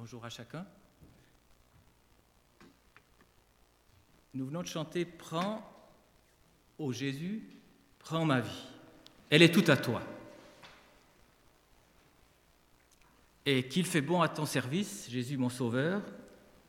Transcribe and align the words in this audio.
Bonjour 0.00 0.24
à 0.24 0.30
chacun. 0.30 0.64
Nous 4.32 4.46
venons 4.46 4.62
de 4.62 4.66
chanter 4.66 5.04
Prends, 5.04 5.60
ô 6.78 6.90
Jésus, 6.90 7.42
prends 7.98 8.24
ma 8.24 8.40
vie. 8.40 8.64
Elle 9.28 9.42
est 9.42 9.52
toute 9.52 9.68
à 9.68 9.76
toi. 9.76 10.00
Et 13.44 13.68
qu'il 13.68 13.84
fait 13.84 14.00
bon 14.00 14.22
à 14.22 14.30
ton 14.30 14.46
service, 14.46 15.06
Jésus 15.10 15.36
mon 15.36 15.50
Sauveur, 15.50 16.00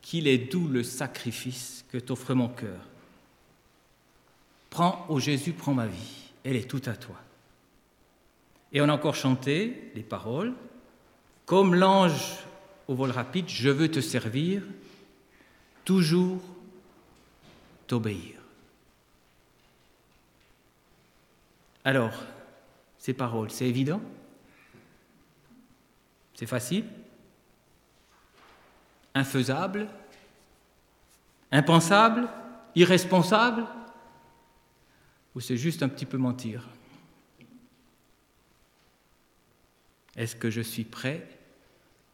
qu'il 0.02 0.28
est 0.28 0.52
doux 0.52 0.68
le 0.68 0.82
sacrifice 0.82 1.86
que 1.88 1.96
t'offre 1.96 2.34
mon 2.34 2.50
cœur. 2.50 2.86
Prends, 4.68 5.06
ô 5.08 5.18
Jésus, 5.18 5.54
prends 5.54 5.72
ma 5.72 5.86
vie. 5.86 6.32
Elle 6.44 6.56
est 6.56 6.70
toute 6.70 6.86
à 6.86 6.96
toi. 6.96 7.16
Et 8.72 8.82
on 8.82 8.90
a 8.90 8.92
encore 8.92 9.16
chanté 9.16 9.90
les 9.94 10.02
paroles. 10.02 10.52
Comme 11.46 11.74
l'ange 11.74 12.44
au 12.88 12.94
vol 12.94 13.10
rapide, 13.10 13.48
je 13.48 13.70
veux 13.70 13.90
te 13.90 14.00
servir, 14.00 14.62
toujours 15.84 16.42
t'obéir. 17.86 18.40
Alors, 21.84 22.22
ces 22.98 23.12
paroles, 23.12 23.50
c'est 23.50 23.68
évident? 23.68 24.00
C'est 26.34 26.46
facile? 26.46 26.84
Infaisable? 29.14 29.88
Impensable? 31.50 32.28
Irresponsable? 32.74 33.66
Ou 35.34 35.40
c'est 35.40 35.56
juste 35.56 35.82
un 35.82 35.88
petit 35.88 36.06
peu 36.06 36.18
mentir? 36.18 36.68
Est-ce 40.16 40.36
que 40.36 40.50
je 40.50 40.60
suis 40.60 40.84
prêt 40.84 41.26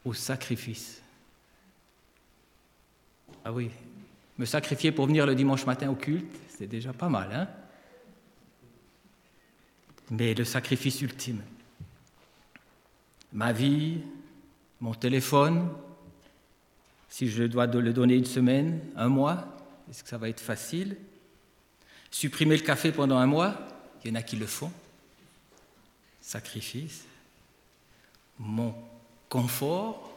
au 0.05 0.15
sacrifice. 0.15 1.03
Ah 3.45 3.53
oui, 3.53 3.71
me 4.39 4.45
sacrifier 4.45 4.93
pour 4.93 5.07
venir 5.07 5.27
le 5.27 5.35
dimanche 5.35 5.67
matin 5.67 5.91
au 5.91 5.95
culte, 5.95 6.35
c'est 6.57 6.67
déjà 6.67 6.93
pas 6.93 7.09
mal, 7.09 7.33
hein? 7.33 7.49
Mais 10.11 10.35
le 10.35 10.45
sacrifice 10.45 11.03
ultime, 11.03 11.43
ma 13.33 13.53
vie, 13.53 14.01
mon 14.81 14.95
téléphone, 14.95 15.71
si 17.09 17.29
je 17.29 17.45
dois 17.45 17.67
le 17.67 17.93
donner 17.93 18.15
une 18.15 18.25
semaine, 18.25 18.81
un 18.97 19.09
mois, 19.09 19.57
est-ce 19.91 20.03
que 20.03 20.09
ça 20.09 20.19
va 20.19 20.29
être 20.29 20.41
facile? 20.41 20.97
Supprimer 22.11 22.57
le 22.57 22.63
café 22.63 22.93
pendant 22.93 23.19
un 23.19 23.27
mois, 23.27 23.59
il 24.05 24.09
y 24.09 24.13
en 24.13 24.15
a 24.15 24.23
qui 24.23 24.37
le 24.37 24.47
font. 24.47 24.73
Sacrifice. 26.21 27.05
Mon 28.39 28.75
confort. 29.29 30.11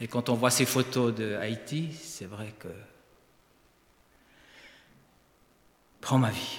Et 0.00 0.08
quand 0.08 0.28
on 0.28 0.34
voit 0.34 0.50
ces 0.50 0.66
photos 0.66 1.14
de 1.14 1.36
Haïti, 1.36 1.92
c'est 1.92 2.26
vrai 2.26 2.52
que 2.58 2.68
prends 6.00 6.18
ma 6.18 6.30
vie, 6.30 6.58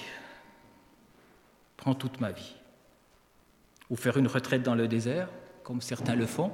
prends 1.76 1.94
toute 1.94 2.20
ma 2.20 2.32
vie. 2.32 2.54
Ou 3.90 3.96
faire 3.96 4.16
une 4.16 4.26
retraite 4.26 4.62
dans 4.62 4.74
le 4.74 4.88
désert, 4.88 5.28
comme 5.62 5.82
certains 5.82 6.14
le 6.14 6.26
font. 6.26 6.52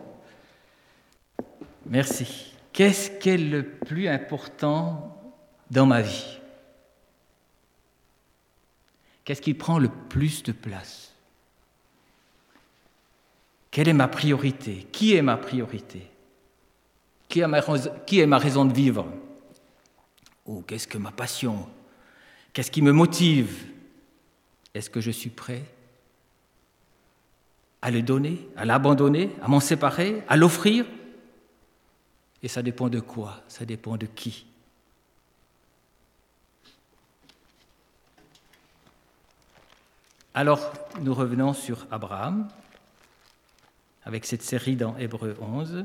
Merci. 1.87 2.55
Qu'est-ce 2.73 3.11
qui 3.11 3.31
est 3.31 3.39
le 3.39 3.65
plus 3.65 4.09
important 4.09 5.17
dans 5.71 5.87
ma 5.87 6.03
vie? 6.03 6.39
Qu'est-ce 9.25 9.43
qui 9.43 9.55
prend 9.55 9.79
le 9.79 9.89
plus 9.89 10.43
de 10.43 10.53
place? 10.53 11.10
Quelle 13.71 13.89
est 13.89 13.95
ma 13.95 14.09
priorité? 14.09 14.87
Qui 14.91 15.15
est 15.15 15.23
ma 15.23 15.37
priorité? 15.37 16.11
Qui 17.29 17.41
est, 17.41 17.47
ma, 18.27 18.39
raison 18.39 18.65
de 18.65 18.73
vivre? 18.73 19.07
Ou 20.47 20.63
qu'est-ce 20.63 20.89
que 20.89 20.99
ma 20.99 21.13
passion? 21.13 21.69
Qu'est-ce 22.53 22.73
qui 22.73 22.83
me 22.83 22.91
motive? 22.91 23.67
Est-ce 24.75 24.91
que 24.91 25.01
je 25.01 25.13
suis 25.13 25.31
prêt 25.31 25.63
à 27.83 27.93
le 27.93 28.03
donner, 28.03 28.49
à 28.57 28.65
l'abandonner, 28.65 29.31
à 29.41 29.47
m'en 29.47 29.61
séparer, 29.61 30.25
à 30.29 30.37
l'offrir? 30.37 30.85
Et 32.43 32.49
ça 32.49 32.63
dépend 32.63 32.89
de 32.89 32.99
quoi? 32.99 33.41
Ça 33.47 33.65
dépend 33.65 33.97
de 33.97 34.07
qui? 34.07 34.47
Alors, 40.35 40.73
nous 41.01 41.15
revenons 41.15 41.53
sur 41.53 41.87
Abraham 41.93 42.49
avec 44.05 44.25
cette 44.27 44.43
série 44.43 44.77
dans 44.77 44.97
Hébreu 44.97 45.37
11. 45.41 45.85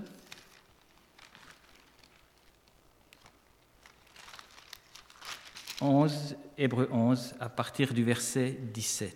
«11, 5.81 6.37
Hébreu 6.57 6.87
11, 6.91 7.35
à 7.39 7.49
partir 7.49 7.93
du 7.93 8.03
verset 8.03 8.57
17. 8.73 9.15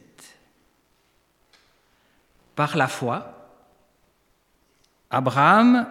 Par 2.55 2.75
la 2.75 2.89
foi, 2.89 3.49
Abraham 5.09 5.87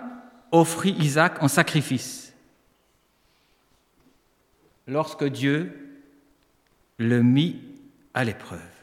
offrit 0.52 0.92
Isaac 0.92 1.42
en 1.42 1.48
sacrifice 1.48 2.34
lorsque 4.86 5.24
Dieu 5.24 6.00
le 6.98 7.22
mit 7.22 7.62
à 8.14 8.24
l'épreuve 8.24 8.77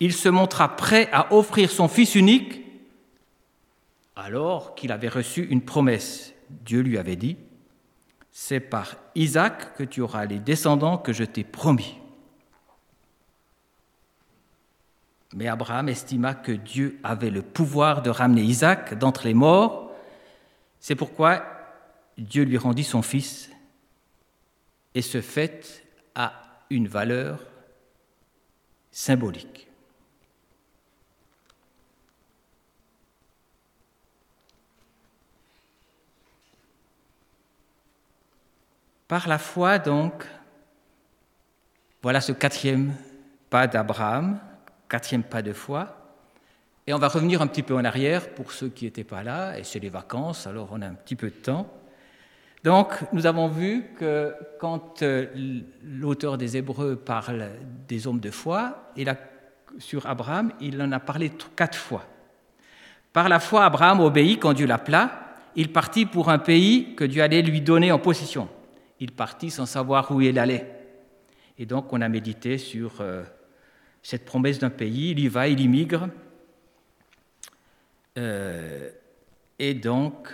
il 0.00 0.12
se 0.12 0.28
montra 0.28 0.76
prêt 0.76 1.08
à 1.12 1.34
offrir 1.34 1.70
son 1.70 1.88
fils 1.88 2.14
unique 2.14 2.64
alors 4.16 4.74
qu'il 4.74 4.90
avait 4.90 5.08
reçu 5.08 5.44
une 5.44 5.62
promesse. 5.62 6.34
Dieu 6.50 6.80
lui 6.80 6.98
avait 6.98 7.16
dit, 7.16 7.36
c'est 8.32 8.60
par 8.60 8.96
Isaac 9.14 9.76
que 9.76 9.84
tu 9.84 10.00
auras 10.00 10.24
les 10.24 10.40
descendants 10.40 10.98
que 10.98 11.12
je 11.12 11.24
t'ai 11.24 11.44
promis. 11.44 11.98
Mais 15.34 15.46
Abraham 15.46 15.88
estima 15.88 16.34
que 16.34 16.52
Dieu 16.52 16.98
avait 17.04 17.30
le 17.30 17.42
pouvoir 17.42 18.02
de 18.02 18.10
ramener 18.10 18.42
Isaac 18.42 18.94
d'entre 18.98 19.24
les 19.24 19.34
morts. 19.34 19.92
C'est 20.80 20.94
pourquoi 20.94 21.44
Dieu 22.16 22.44
lui 22.44 22.56
rendit 22.56 22.84
son 22.84 23.02
fils. 23.02 23.50
Et 24.94 25.02
ce 25.02 25.20
fait 25.20 25.84
a 26.14 26.32
une 26.70 26.88
valeur 26.88 27.44
symbolique. 28.90 29.67
Par 39.08 39.26
la 39.26 39.38
foi, 39.38 39.78
donc, 39.78 40.26
voilà 42.02 42.20
ce 42.20 42.32
quatrième 42.32 42.92
pas 43.48 43.66
d'Abraham, 43.66 44.38
quatrième 44.86 45.22
pas 45.22 45.40
de 45.40 45.54
foi. 45.54 45.96
Et 46.86 46.92
on 46.92 46.98
va 46.98 47.08
revenir 47.08 47.40
un 47.40 47.46
petit 47.46 47.62
peu 47.62 47.74
en 47.74 47.84
arrière 47.86 48.28
pour 48.34 48.52
ceux 48.52 48.68
qui 48.68 48.84
n'étaient 48.84 49.04
pas 49.04 49.22
là, 49.22 49.58
et 49.58 49.64
c'est 49.64 49.78
les 49.78 49.88
vacances, 49.88 50.46
alors 50.46 50.68
on 50.72 50.82
a 50.82 50.86
un 50.86 50.92
petit 50.92 51.16
peu 51.16 51.28
de 51.28 51.36
temps. 51.36 51.72
Donc, 52.62 52.92
nous 53.14 53.24
avons 53.24 53.48
vu 53.48 53.86
que 53.98 54.34
quand 54.60 55.00
euh, 55.00 55.26
l'auteur 55.82 56.36
des 56.36 56.58
Hébreux 56.58 56.96
parle 56.96 57.48
des 57.88 58.06
hommes 58.06 58.20
de 58.20 58.30
foi, 58.30 58.90
il 58.94 59.08
a, 59.08 59.16
sur 59.78 60.04
Abraham, 60.06 60.52
il 60.60 60.82
en 60.82 60.92
a 60.92 61.00
parlé 61.00 61.32
quatre 61.56 61.78
fois. 61.78 62.04
Par 63.14 63.30
la 63.30 63.40
foi, 63.40 63.64
Abraham 63.64 64.00
obéit 64.00 64.38
quand 64.38 64.52
Dieu 64.52 64.66
l'appela. 64.66 65.36
Il 65.56 65.72
partit 65.72 66.04
pour 66.04 66.28
un 66.28 66.38
pays 66.38 66.94
que 66.94 67.04
Dieu 67.04 67.22
allait 67.22 67.42
lui 67.42 67.62
donner 67.62 67.90
en 67.90 67.98
possession 67.98 68.48
il 69.00 69.12
partit 69.12 69.50
sans 69.50 69.66
savoir 69.66 70.10
où 70.10 70.20
il 70.20 70.38
allait. 70.38 70.66
Et 71.58 71.66
donc 71.66 71.92
on 71.92 72.00
a 72.00 72.08
médité 72.08 72.58
sur 72.58 73.00
euh, 73.00 73.24
cette 74.02 74.24
promesse 74.24 74.58
d'un 74.58 74.70
pays, 74.70 75.10
il 75.10 75.18
y 75.18 75.28
va, 75.28 75.48
il 75.48 75.60
immigre. 75.60 76.08
Euh, 78.16 78.90
et 79.58 79.74
donc, 79.74 80.28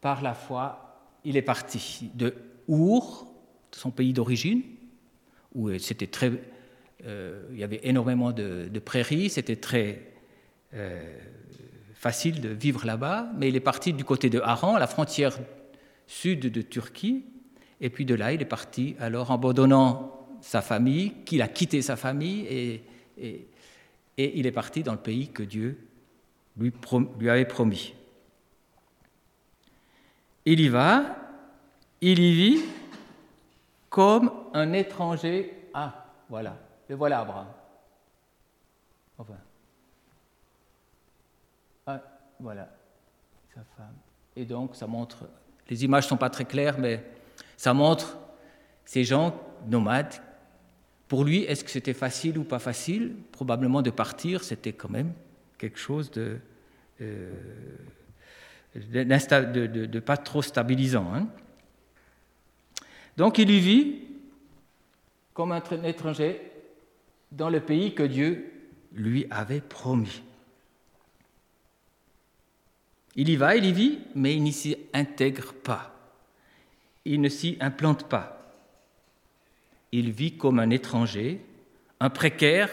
par 0.00 0.22
la 0.22 0.34
foi, 0.34 1.00
il 1.24 1.36
est 1.36 1.42
parti 1.42 2.10
de 2.14 2.34
Our, 2.68 3.26
son 3.72 3.90
pays 3.90 4.12
d'origine, 4.12 4.62
où 5.54 5.76
c'était 5.78 6.06
très, 6.06 6.32
euh, 7.06 7.42
il 7.52 7.58
y 7.58 7.64
avait 7.64 7.80
énormément 7.84 8.32
de, 8.32 8.68
de 8.70 8.78
prairies, 8.80 9.30
c'était 9.30 9.56
très 9.56 10.10
facile 11.94 12.40
de 12.40 12.48
vivre 12.48 12.84
là-bas, 12.84 13.30
mais 13.36 13.48
il 13.48 13.54
est 13.54 13.60
parti 13.60 13.92
du 13.92 14.04
côté 14.04 14.28
de 14.28 14.40
Haran, 14.40 14.76
la 14.76 14.88
frontière 14.88 15.38
sud 16.08 16.40
de 16.40 16.62
Turquie, 16.62 17.24
et 17.80 17.90
puis 17.90 18.04
de 18.04 18.14
là, 18.14 18.32
il 18.32 18.40
est 18.40 18.46
parti, 18.46 18.96
alors 18.98 19.30
abandonnant 19.30 20.26
sa 20.40 20.62
famille, 20.62 21.12
qu'il 21.24 21.42
a 21.42 21.48
quitté 21.48 21.82
sa 21.82 21.96
famille, 21.96 22.46
et, 23.18 23.48
il 24.16 24.46
est 24.46 24.52
parti 24.52 24.82
dans 24.82 24.92
le 24.92 24.98
pays 24.98 25.28
que 25.28 25.42
Dieu 25.42 25.78
lui, 26.56 26.72
lui 27.18 27.30
avait 27.30 27.46
promis. 27.46 27.94
Il 30.44 30.60
y 30.60 30.68
va, 30.68 31.16
il 32.00 32.18
y 32.20 32.32
vit 32.32 32.62
comme 33.88 34.30
un 34.52 34.72
étranger. 34.72 35.52
Ah, 35.72 36.06
voilà, 36.28 36.56
le 36.88 36.94
voilà 36.94 37.20
Abraham. 37.20 37.46
Enfin. 39.18 39.34
Ah, 41.86 42.00
voilà. 42.38 42.68
sa 43.54 43.62
femme. 43.76 43.94
Et 44.36 44.44
donc, 44.44 44.74
ça 44.74 44.86
montre, 44.86 45.28
les 45.68 45.84
images 45.84 46.04
ne 46.04 46.08
sont 46.10 46.16
pas 46.16 46.30
très 46.30 46.44
claires, 46.44 46.78
mais 46.78 47.02
ça 47.56 47.74
montre 47.74 48.18
ces 48.84 49.04
gens 49.04 49.40
nomades. 49.68 50.14
Pour 51.08 51.24
lui, 51.24 51.42
est-ce 51.44 51.64
que 51.64 51.70
c'était 51.70 51.94
facile 51.94 52.38
ou 52.38 52.44
pas 52.44 52.58
facile? 52.58 53.14
Probablement 53.32 53.82
de 53.82 53.90
partir, 53.90 54.42
c'était 54.42 54.72
quand 54.72 54.90
même 54.90 55.12
quelque 55.58 55.78
chose 55.78 56.10
de, 56.10 56.38
euh, 57.00 57.32
de, 58.74 60.00
pas 60.00 60.16
trop 60.16 60.42
stabilisant. 60.42 61.12
Hein. 61.14 61.28
Donc 63.16 63.38
il 63.38 63.50
y 63.50 63.60
vit 63.60 64.00
comme 65.32 65.52
un 65.52 65.62
étranger 65.84 66.40
dans 67.30 67.50
le 67.50 67.60
pays 67.60 67.94
que 67.94 68.02
Dieu 68.02 68.50
lui 68.92 69.26
avait 69.30 69.60
promis. 69.60 70.22
Il 73.16 73.28
y 73.28 73.36
va, 73.36 73.56
il 73.56 73.64
y 73.64 73.72
vit, 73.72 73.98
mais 74.14 74.34
il 74.34 74.42
n'y 74.42 74.52
s'y 74.52 74.76
intègre 74.92 75.52
pas. 75.52 75.93
Il 77.04 77.20
ne 77.20 77.28
s'y 77.28 77.56
implante 77.60 78.08
pas. 78.08 78.52
Il 79.92 80.10
vit 80.10 80.36
comme 80.36 80.58
un 80.58 80.70
étranger, 80.70 81.44
un 82.00 82.10
précaire, 82.10 82.70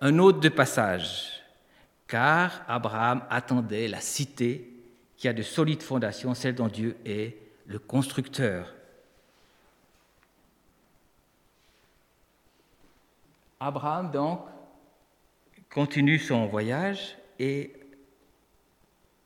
un 0.00 0.18
hôte 0.18 0.40
de 0.40 0.48
passage, 0.48 1.42
car 2.06 2.62
Abraham 2.68 3.24
attendait 3.30 3.88
la 3.88 4.00
cité 4.00 4.68
qui 5.16 5.28
a 5.28 5.32
de 5.32 5.42
solides 5.42 5.82
fondations, 5.82 6.34
celle 6.34 6.54
dont 6.54 6.68
Dieu 6.68 6.96
est 7.04 7.36
le 7.66 7.78
constructeur. 7.78 8.74
Abraham, 13.58 14.10
donc, 14.10 14.40
continue 15.68 16.18
son 16.18 16.46
voyage 16.46 17.16
et 17.38 17.74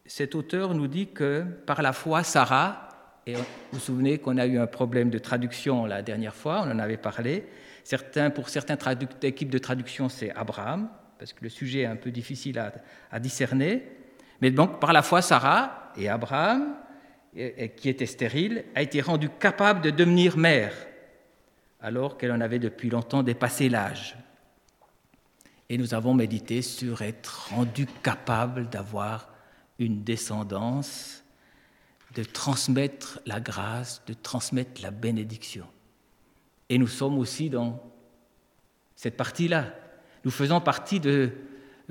cet 0.06 0.34
auteur 0.34 0.74
nous 0.74 0.88
dit 0.88 1.06
que 1.06 1.44
par 1.66 1.80
la 1.82 1.92
foi, 1.92 2.22
Sarah, 2.24 2.88
et 3.26 3.34
vous 3.34 3.44
vous 3.72 3.78
souvenez 3.78 4.18
qu'on 4.18 4.36
a 4.36 4.46
eu 4.46 4.58
un 4.58 4.66
problème 4.66 5.10
de 5.10 5.18
traduction 5.18 5.86
la 5.86 6.02
dernière 6.02 6.34
fois, 6.34 6.62
on 6.64 6.70
en 6.70 6.78
avait 6.78 6.96
parlé, 6.96 7.46
pour 8.34 8.48
certaines 8.48 8.78
équipes 9.22 9.50
de 9.50 9.58
traduction, 9.58 10.08
c'est 10.08 10.30
Abraham, 10.32 10.88
parce 11.18 11.32
que 11.32 11.42
le 11.42 11.48
sujet 11.48 11.80
est 11.80 11.86
un 11.86 11.96
peu 11.96 12.10
difficile 12.10 12.58
à, 12.58 12.72
à 13.10 13.18
discerner, 13.18 13.82
mais 14.40 14.50
donc 14.50 14.80
par 14.80 14.92
la 14.92 15.02
foi, 15.02 15.22
Sarah 15.22 15.92
et 15.96 16.08
Abraham, 16.08 16.76
qui 17.76 17.88
était 17.88 18.06
stérile, 18.06 18.64
a 18.74 18.82
été 18.82 19.00
rendue 19.00 19.30
capable 19.30 19.80
de 19.80 19.90
devenir 19.90 20.36
mère, 20.36 20.74
alors 21.80 22.16
qu'elle 22.16 22.32
en 22.32 22.40
avait 22.40 22.58
depuis 22.58 22.90
longtemps 22.90 23.22
dépassé 23.22 23.68
l'âge. 23.68 24.16
Et 25.68 25.78
nous 25.78 25.94
avons 25.94 26.14
médité 26.14 26.62
sur 26.62 27.02
être 27.02 27.48
rendu 27.50 27.86
capable 28.02 28.68
d'avoir 28.68 29.30
une 29.78 30.04
descendance, 30.04 31.23
de 32.14 32.22
transmettre 32.22 33.20
la 33.26 33.40
grâce, 33.40 34.02
de 34.06 34.14
transmettre 34.14 34.82
la 34.82 34.90
bénédiction. 34.90 35.66
Et 36.68 36.78
nous 36.78 36.86
sommes 36.86 37.18
aussi 37.18 37.50
dans 37.50 37.82
cette 38.96 39.16
partie-là. 39.16 39.74
Nous 40.24 40.30
faisons 40.30 40.60
partie 40.60 41.00
de 41.00 41.32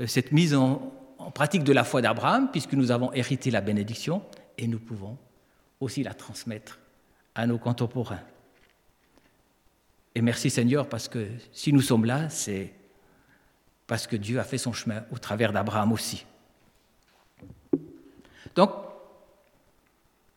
cette 0.08 0.32
mise 0.32 0.56
en, 0.56 0.94
pratique 1.36 1.64
de 1.64 1.74
la 1.74 1.84
foi 1.84 2.02
d'Abraham, 2.02 2.50
puisque 2.52 2.74
nous 2.74 2.92
avons 2.92 3.12
hérité 3.14 3.52
la 3.52 3.62
bénédiction, 3.62 4.24
et 4.58 4.68
nous 4.68 4.80
pouvons 4.80 5.18
aussi 5.80 6.04
la 6.04 6.14
transmettre 6.14 6.80
à 7.36 7.48
nos 7.48 7.58
contemporains. 7.58 8.22
Et 10.16 10.22
merci 10.22 10.50
Seigneur, 10.50 10.88
parce 10.88 11.08
que 11.08 11.28
si 11.52 11.74
nous 11.74 11.82
sommes 11.82 12.06
là, 12.06 12.30
c'est 12.30 12.74
parce 13.88 14.08
que 14.08 14.16
Dieu 14.16 14.40
a 14.40 14.44
fait 14.44 14.58
son 14.58 14.74
chemin 14.74 15.04
au 15.12 15.18
travers 15.18 15.52
d'Abraham 15.52 15.92
aussi. 15.92 16.26
Donc, 18.56 18.72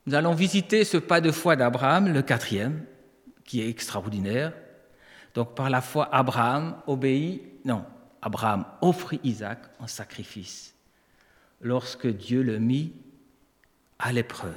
nous 0.06 0.14
allons 0.14 0.34
visiter 0.34 0.84
ce 0.84 0.96
pas 0.96 1.20
de 1.20 1.32
foi 1.32 1.56
d'Abraham, 1.56 2.12
le 2.12 2.22
quatrième, 2.22 2.84
qui 3.44 3.60
est 3.60 3.68
extraordinaire. 3.68 4.52
Donc, 5.34 5.54
par 5.54 5.68
la 5.68 5.80
foi, 5.80 6.08
Abraham 6.14 6.76
obéit, 6.86 7.42
non, 7.64 7.84
Abraham 8.22 8.64
offrit 8.80 9.20
Isaac 9.24 9.58
en 9.78 9.86
sacrifice 9.86 10.74
lorsque 11.60 12.06
Dieu 12.06 12.42
le 12.42 12.58
mit 12.58 12.92
à 13.98 14.12
l'épreuve. 14.12 14.52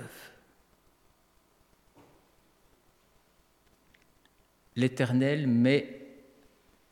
L'Éternel 4.76 5.48
met 5.48 6.08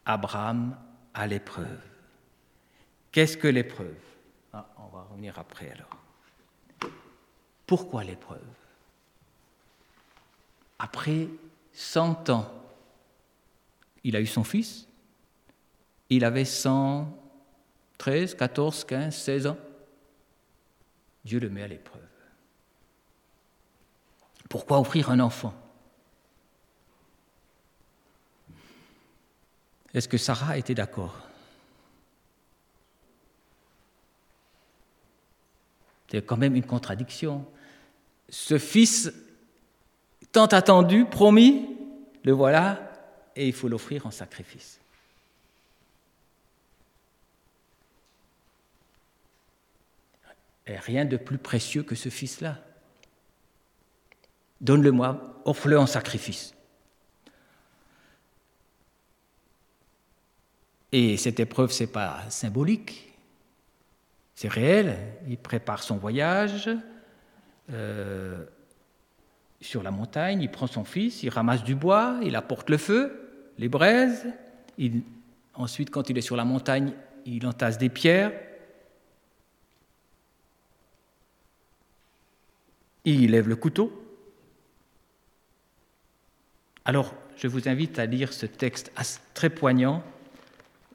Abraham 0.06 0.76
à 1.14 1.28
l'épreuve. 1.28 1.82
Qu'est-ce 3.12 3.38
que 3.38 3.48
l'épreuve? 3.48 3.96
Ah, 4.52 4.68
On 4.78 4.88
va 4.88 5.04
revenir 5.04 5.38
après 5.40 5.72
alors. 5.72 6.07
Pourquoi 7.68 8.04
l'épreuve? 8.04 8.42
Après 10.80 11.28
100 11.74 12.30
ans, 12.30 12.52
il 14.04 14.16
a 14.16 14.22
eu 14.22 14.26
son 14.26 14.44
fils, 14.44 14.88
il 16.10 16.24
avait 16.24 16.46
113, 16.46 18.36
14, 18.36 18.86
15, 18.86 19.16
16 19.16 19.48
ans. 19.48 19.58
Dieu 21.26 21.40
le 21.40 21.50
met 21.50 21.64
à 21.64 21.68
l'épreuve. 21.68 22.02
Pourquoi 24.48 24.80
offrir 24.80 25.12
un 25.12 25.20
enfant? 25.20 25.54
Est-ce 29.94 30.08
que 30.08 30.18
Sarah 30.18 30.58
était 30.58 30.76
d'accord? 30.76 31.28
C'est 36.10 36.26
quand 36.26 36.38
même 36.38 36.56
une 36.56 36.66
contradiction. 36.66 37.46
Ce 38.30 38.58
fils 38.58 39.12
tant 40.32 40.46
attendu, 40.48 41.06
promis, 41.06 41.68
le 42.24 42.32
voilà, 42.32 42.92
et 43.36 43.48
il 43.48 43.54
faut 43.54 43.68
l'offrir 43.68 44.06
en 44.06 44.12
sacrifice. 44.12 44.80
Rien 50.68 51.06
de 51.06 51.16
plus 51.16 51.38
précieux 51.38 51.84
que 51.84 51.96
ce 51.96 52.10
fils-là. 52.10 52.58
Donne-le-moi, 54.60 55.42
offre-le 55.46 55.80
en 55.80 55.88
sacrifice. 55.88 56.54
Et 60.92 61.16
cette 61.18 61.40
épreuve, 61.40 61.72
ce 61.72 61.84
n'est 61.84 61.90
pas 61.90 62.24
symbolique, 62.30 63.14
c'est 64.36 64.48
réel. 64.48 64.98
Il 65.28 65.38
prépare 65.38 65.84
son 65.84 65.98
voyage 65.98 66.70
euh, 67.72 68.44
sur 69.62 69.84
la 69.84 69.92
montagne, 69.92 70.42
il 70.42 70.52
prend 70.52 70.68
son 70.68 70.84
fils, 70.84 71.24
il 71.24 71.30
ramasse 71.30 71.64
du 71.64 71.76
bois, 71.76 72.20
il 72.24 72.36
apporte 72.36 72.70
le 72.70 72.78
feu, 72.78 73.30
les 73.58 73.70
braises. 73.70 74.28
ensuite, 75.56 75.90
quand 75.90 76.10
il 76.10 76.18
est 76.18 76.22
sur 76.22 76.36
la 76.36 76.46
montagne, 76.46 76.94
il 77.26 77.46
entasse 77.46 77.78
des 77.78 77.90
pierres. 77.90 78.32
Il 83.04 83.32
lève 83.32 83.48
le 83.48 83.56
couteau. 83.56 83.92
Alors, 86.86 87.14
je 87.36 87.48
vous 87.48 87.68
invite 87.68 88.00
à 88.00 88.06
lire 88.06 88.32
ce 88.34 88.46
texte 88.46 88.92
très 89.34 89.50
poignant 89.50 90.04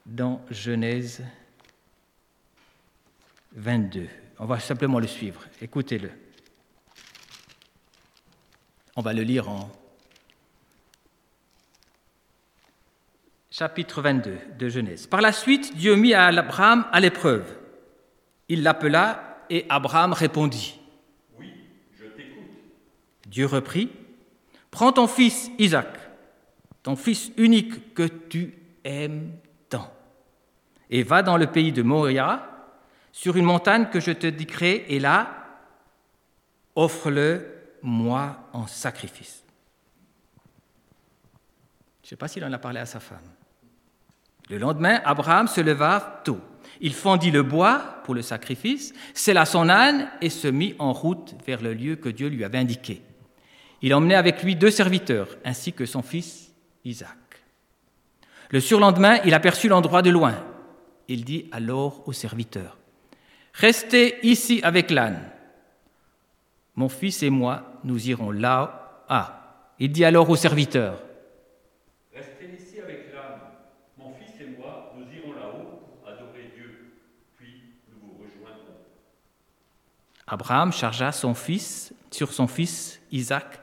dans 0.05 0.41
Genèse 0.49 1.23
22. 3.53 4.07
On 4.39 4.45
va 4.45 4.59
simplement 4.59 4.99
le 4.99 5.07
suivre. 5.07 5.45
Écoutez-le. 5.61 6.09
On 8.95 9.01
va 9.01 9.13
le 9.13 9.23
lire 9.23 9.49
en 9.49 9.69
chapitre 13.49 14.01
22 14.01 14.37
de 14.57 14.69
Genèse. 14.69 15.07
Par 15.07 15.21
la 15.21 15.31
suite, 15.31 15.75
Dieu 15.75 15.95
mit 15.95 16.13
à 16.13 16.25
Abraham 16.27 16.85
à 16.91 16.99
l'épreuve. 16.99 17.45
Il 18.49 18.63
l'appela 18.63 19.45
et 19.49 19.65
Abraham 19.69 20.13
répondit. 20.13 20.79
Oui, 21.39 21.53
je 21.97 22.05
t'écoute. 22.05 22.43
Dieu 23.27 23.45
reprit. 23.45 23.89
Prends 24.71 24.91
ton 24.91 25.07
fils 25.07 25.51
Isaac, 25.59 25.87
ton 26.81 26.95
fils 26.95 27.31
unique 27.37 27.93
que 27.93 28.03
tu 28.03 28.55
aimes 28.83 29.31
et 30.93 31.01
va 31.01 31.23
dans 31.23 31.37
le 31.37 31.47
pays 31.47 31.71
de 31.71 31.81
Moria, 31.81 32.47
sur 33.11 33.35
une 33.35 33.45
montagne 33.45 33.87
que 33.91 33.99
je 33.99 34.11
te 34.11 34.27
dirai, 34.27 34.85
et 34.89 34.99
là, 34.99 35.47
offre-le 36.75 37.47
moi 37.83 38.49
en 38.53 38.65
sacrifice. 38.65 39.43
Je 42.01 42.07
ne 42.07 42.09
sais 42.09 42.15
pas 42.15 42.27
s'il 42.27 42.43
en 42.43 42.51
a 42.51 42.57
parlé 42.57 42.79
à 42.79 42.85
sa 42.85 42.99
femme. 42.99 43.19
Le 44.49 44.57
lendemain, 44.57 45.01
Abraham 45.05 45.47
se 45.47 45.61
leva 45.61 46.21
tôt. 46.23 46.39
Il 46.81 46.93
fendit 46.93 47.31
le 47.31 47.43
bois 47.43 48.01
pour 48.03 48.13
le 48.13 48.21
sacrifice, 48.21 48.93
sella 49.13 49.45
son 49.45 49.69
âne 49.69 50.09
et 50.21 50.29
se 50.29 50.47
mit 50.47 50.75
en 50.79 50.91
route 50.91 51.35
vers 51.45 51.61
le 51.61 51.73
lieu 51.73 51.95
que 51.95 52.09
Dieu 52.09 52.27
lui 52.27 52.43
avait 52.43 52.57
indiqué. 52.57 53.01
Il 53.81 53.93
emmenait 53.93 54.15
avec 54.15 54.43
lui 54.43 54.55
deux 54.55 54.71
serviteurs, 54.71 55.29
ainsi 55.45 55.73
que 55.73 55.85
son 55.85 56.01
fils 56.01 56.51
Isaac. 56.83 57.17
Le 58.49 58.59
surlendemain, 58.59 59.19
il 59.25 59.33
aperçut 59.33 59.67
l'endroit 59.67 60.01
de 60.01 60.09
loin. 60.09 60.35
Il 61.07 61.25
dit 61.25 61.49
alors 61.51 62.07
au 62.07 62.13
serviteur, 62.13 62.77
Restez 63.53 64.15
ici 64.27 64.61
avec 64.63 64.89
l'âne. 64.89 65.19
Mon 66.75 66.89
fils 66.89 67.23
et 67.23 67.29
moi, 67.29 67.79
nous 67.83 68.09
irons 68.09 68.31
là. 68.31 69.03
Ah, 69.07 69.73
il 69.79 69.91
dit 69.91 70.05
alors 70.05 70.29
au 70.29 70.35
serviteur, 70.35 71.01
Restez 72.13 72.49
ici 72.57 72.79
avec 72.79 73.13
l'âme. 73.13 73.41
Mon 73.97 74.13
fils 74.13 74.41
et 74.41 74.57
moi, 74.57 74.93
nous 74.95 75.05
irons 75.13 75.33
là-haut 75.33 75.81
pour 75.99 76.07
adorer 76.09 76.51
Dieu, 76.55 76.93
puis 77.37 77.63
nous 77.91 78.07
vous 78.07 78.23
rejoindrons. 78.23 78.77
Abraham 80.27 80.71
chargea 80.71 81.11
son 81.11 81.33
fils 81.33 81.93
sur 82.11 82.33
son 82.33 82.47
fils 82.47 83.01
Isaac 83.11 83.59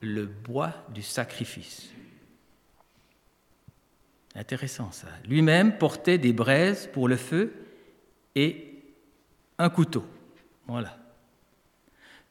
le 0.00 0.26
bois 0.26 0.72
du 0.94 1.02
sacrifice. 1.02 1.90
Intéressant 4.34 4.92
ça. 4.92 5.08
Lui-même 5.26 5.78
portait 5.78 6.18
des 6.18 6.32
braises 6.32 6.88
pour 6.92 7.08
le 7.08 7.16
feu 7.16 7.52
et 8.34 8.84
un 9.58 9.70
couteau. 9.70 10.04
Voilà. 10.66 10.96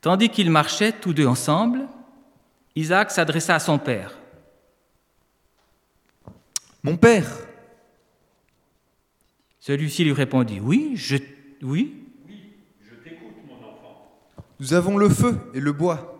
Tandis 0.01 0.30
qu'ils 0.30 0.51
marchaient 0.51 0.94
tous 0.94 1.13
deux 1.13 1.25
ensemble, 1.27 1.88
Isaac 2.75 3.12
s'adressa 3.12 3.56
à 3.56 3.60
son 3.60 3.80
père. 3.80 4.18
Mon 6.84 6.98
père, 6.98 7.27
Celui-ci 9.60 10.06
lui 10.06 10.13
répondit 10.13 10.62
Oui, 10.62 10.94
je. 10.96 11.18
Oui. 11.62 12.06
Je 12.80 12.94
t'écoute, 13.04 13.34
mon 13.46 13.56
enfant. 13.56 14.22
nous 14.62 14.74
avons 14.74 14.96
le 14.98 15.10
feu 15.10 15.38
et 15.54 15.60
le 15.60 15.74
bois. 15.74 16.13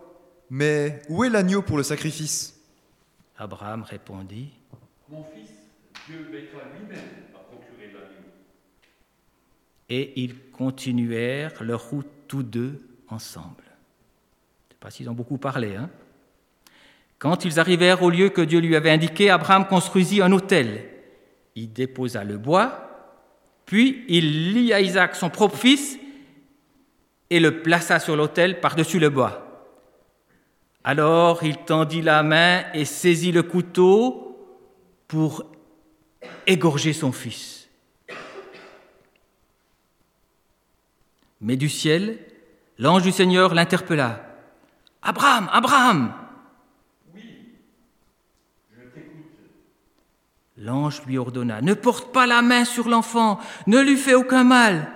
Mais 0.50 1.02
où 1.08 1.24
est 1.24 1.30
l'agneau 1.30 1.62
pour 1.62 1.78
le 1.78 1.84
sacrifice? 1.84 2.60
Abraham 3.38 3.84
répondit 3.84 4.50
Mon 5.10 5.24
fils, 5.24 5.52
Dieu 6.08 6.28
veillera 6.30 6.64
lui-même 6.78 7.06
à 7.36 7.40
procurer 7.40 7.94
l'agneau. 7.94 8.28
Et 9.88 10.22
ils 10.22 10.50
continuèrent 10.52 11.64
leur 11.64 11.90
route 11.90 12.08
tous 12.28 12.44
deux 12.44 12.82
ensemble. 13.08 13.64
Pas 14.80 14.90
s'ils 14.90 15.10
ont 15.10 15.14
beaucoup 15.14 15.38
parlé. 15.38 15.76
Hein 15.76 15.90
Quand 17.18 17.46
ils 17.46 17.60
arrivèrent 17.60 18.04
au 18.04 18.10
lieu 18.10 18.30
que 18.30 18.42
Dieu 18.42 18.60
lui 18.60 18.76
avait 18.76 18.92
indiqué, 18.92 19.30
Abraham 19.30 19.68
construisit 19.68 20.22
un 20.22 20.32
autel. 20.32 20.90
Il 21.56 21.74
déposa 21.74 22.24
le 22.24 22.38
bois, 22.38 22.88
puis 23.66 24.06
il 24.08 24.54
lia 24.54 24.78
à 24.78 24.82
Isaac 24.82 25.16
son 25.16 25.30
propre 25.30 25.58
fils 25.58 25.98
et 27.30 27.40
le 27.40 27.62
plaça 27.62 28.00
sur 28.00 28.16
l'autel 28.16 28.60
par-dessus 28.60 29.00
le 29.00 29.10
bois. 29.10 29.44
Alors 30.84 31.44
il 31.44 31.58
tendit 31.58 32.02
la 32.02 32.24
main 32.24 32.64
et 32.74 32.86
saisit 32.86 33.32
le 33.32 33.44
couteau 33.44 34.38
pour 35.08 35.44
égorger 36.46 36.94
son 36.94 37.12
fils. 37.12 37.68
Mais 41.42 41.56
du 41.56 41.70
ciel, 41.70 42.20
l'ange 42.78 43.04
du 43.04 43.12
Seigneur 43.12 43.54
l'interpella. 43.54 44.27
Abraham, 45.08 45.50
Abraham 45.54 46.14
L'ange 50.58 51.02
lui 51.06 51.18
ordonna, 51.18 51.62
Ne 51.62 51.76
porte 51.76 52.12
pas 52.12 52.28
la 52.28 52.42
main 52.42 52.66
sur 52.66 52.90
l'enfant, 52.90 53.40
ne 53.68 53.80
lui 53.80 53.96
fais 53.96 54.16
aucun 54.16 54.44
mal. 54.44 54.92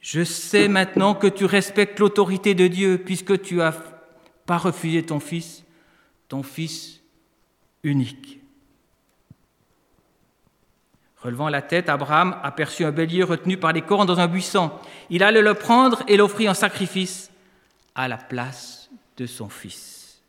Je 0.00 0.22
sais 0.22 0.68
maintenant 0.68 1.14
que 1.14 1.28
tu 1.28 1.46
respectes 1.46 1.98
l'autorité 1.98 2.54
de 2.54 2.66
Dieu 2.66 3.00
puisque 3.02 3.40
tu 3.40 3.62
as 3.62 3.74
pas 4.44 4.58
refusé 4.58 5.02
ton 5.02 5.20
fils, 5.20 5.64
ton 6.28 6.42
fils 6.42 7.00
unique. 7.82 8.40
Relevant 11.22 11.48
la 11.48 11.62
tête, 11.62 11.88
Abraham 11.88 12.36
aperçut 12.42 12.84
un 12.84 12.92
bélier 12.92 13.22
retenu 13.22 13.56
par 13.56 13.72
les 13.72 13.82
cornes 13.82 14.06
dans 14.06 14.20
un 14.20 14.28
buisson. 14.28 14.70
Il 15.08 15.22
allait 15.22 15.42
le 15.42 15.54
prendre 15.54 16.02
et 16.06 16.16
l'offrir 16.16 16.50
en 16.50 16.54
sacrifice 16.54 17.30
à 17.98 18.06
la 18.06 18.16
place 18.16 18.88
de 19.16 19.26
son 19.26 19.48
fils. 19.48 20.22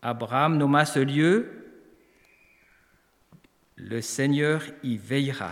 Abraham 0.00 0.56
nomma 0.56 0.86
ce 0.86 1.00
lieu 1.00 1.66
Le 3.74 4.00
Seigneur 4.00 4.62
y 4.84 4.96
veillera. 4.96 5.50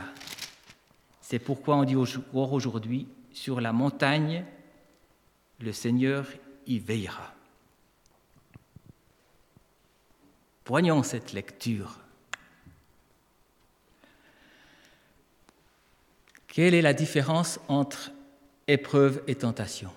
C'est 1.21 1.41
pourquoi 1.41 1.77
on 1.77 1.83
dit 1.83 1.97
aujourd'hui, 1.97 3.09
sur 3.33 3.61
la 3.61 3.73
montagne, 3.73 4.45
le 5.59 5.73
Seigneur 5.73 6.29
y 6.65 6.79
veillera. 6.79 7.35
Poignons 10.63 11.03
cette 11.03 11.33
lecture. 11.33 11.99
Quelle 16.47 16.75
est 16.75 16.83
la 16.83 16.95
différence 16.95 17.59
entre 17.67 18.13
épreuve 18.69 19.25
et 19.27 19.35
tentation? 19.35 19.91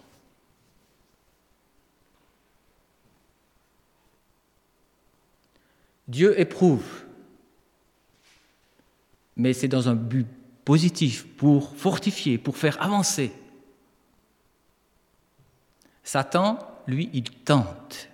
Dieu 6.09 6.39
éprouve, 6.39 7.05
mais 9.35 9.53
c'est 9.53 9.67
dans 9.67 9.87
un 9.89 9.95
but 9.95 10.25
positif, 10.65 11.27
pour 11.37 11.75
fortifier, 11.75 12.39
pour 12.39 12.57
faire 12.57 12.81
avancer. 12.81 13.31
Satan, 16.03 16.59
lui, 16.87 17.11
il 17.13 17.29
tente 17.29 18.09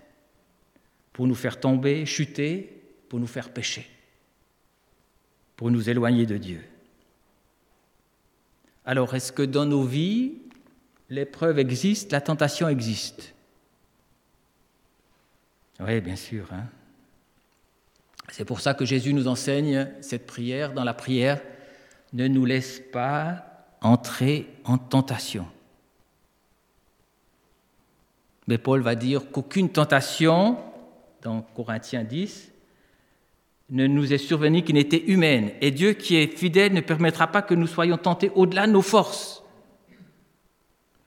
pour 1.13 1.25
nous 1.25 1.35
faire 1.35 1.57
tomber, 1.57 2.05
chuter, 2.05 2.83
pour 3.07 3.19
nous 3.19 3.27
faire 3.27 3.49
pécher, 3.53 3.89
pour 5.55 5.71
nous 5.71 5.89
éloigner 5.89 6.25
de 6.25 6.37
Dieu. 6.37 6.61
Alors, 8.83 9.15
est-ce 9.15 9.31
que 9.31 9.41
dans 9.41 9.65
nos 9.65 9.83
vies, 9.83 10.33
l'épreuve 11.09 11.59
existe, 11.59 12.11
la 12.11 12.19
tentation 12.19 12.67
existe? 12.67 13.33
Oui, 15.79 16.01
bien 16.01 16.17
sûr. 16.17 16.51
Hein 16.51 16.67
C'est 18.31 18.45
pour 18.45 18.59
ça 18.59 18.73
que 18.73 18.85
Jésus 18.85 19.13
nous 19.13 19.27
enseigne 19.27 19.89
cette 20.01 20.25
prière. 20.25 20.73
Dans 20.73 20.83
la 20.83 20.93
prière, 20.93 21.41
ne 22.13 22.27
nous 22.27 22.45
laisse 22.45 22.81
pas 22.91 23.45
entrer 23.81 24.47
en 24.63 24.77
tentation. 24.77 25.47
Mais 28.47 28.57
Paul 28.57 28.81
va 28.81 28.95
dire 28.95 29.31
qu'aucune 29.31 29.69
tentation, 29.69 30.57
dans 31.21 31.41
Corinthiens 31.41 32.03
10, 32.03 32.51
ne 33.69 33.87
nous 33.87 34.13
est 34.13 34.19
survenue 34.19 34.63
qui 34.63 34.73
n'était 34.73 35.03
humaine. 35.05 35.51
Et 35.61 35.71
Dieu 35.71 35.93
qui 35.93 36.15
est 36.17 36.27
fidèle 36.37 36.73
ne 36.73 36.81
permettra 36.81 37.27
pas 37.27 37.41
que 37.41 37.55
nous 37.55 37.67
soyons 37.67 37.97
tentés 37.97 38.31
au-delà 38.35 38.67
de 38.67 38.71
nos 38.71 38.83
forces. 38.83 39.43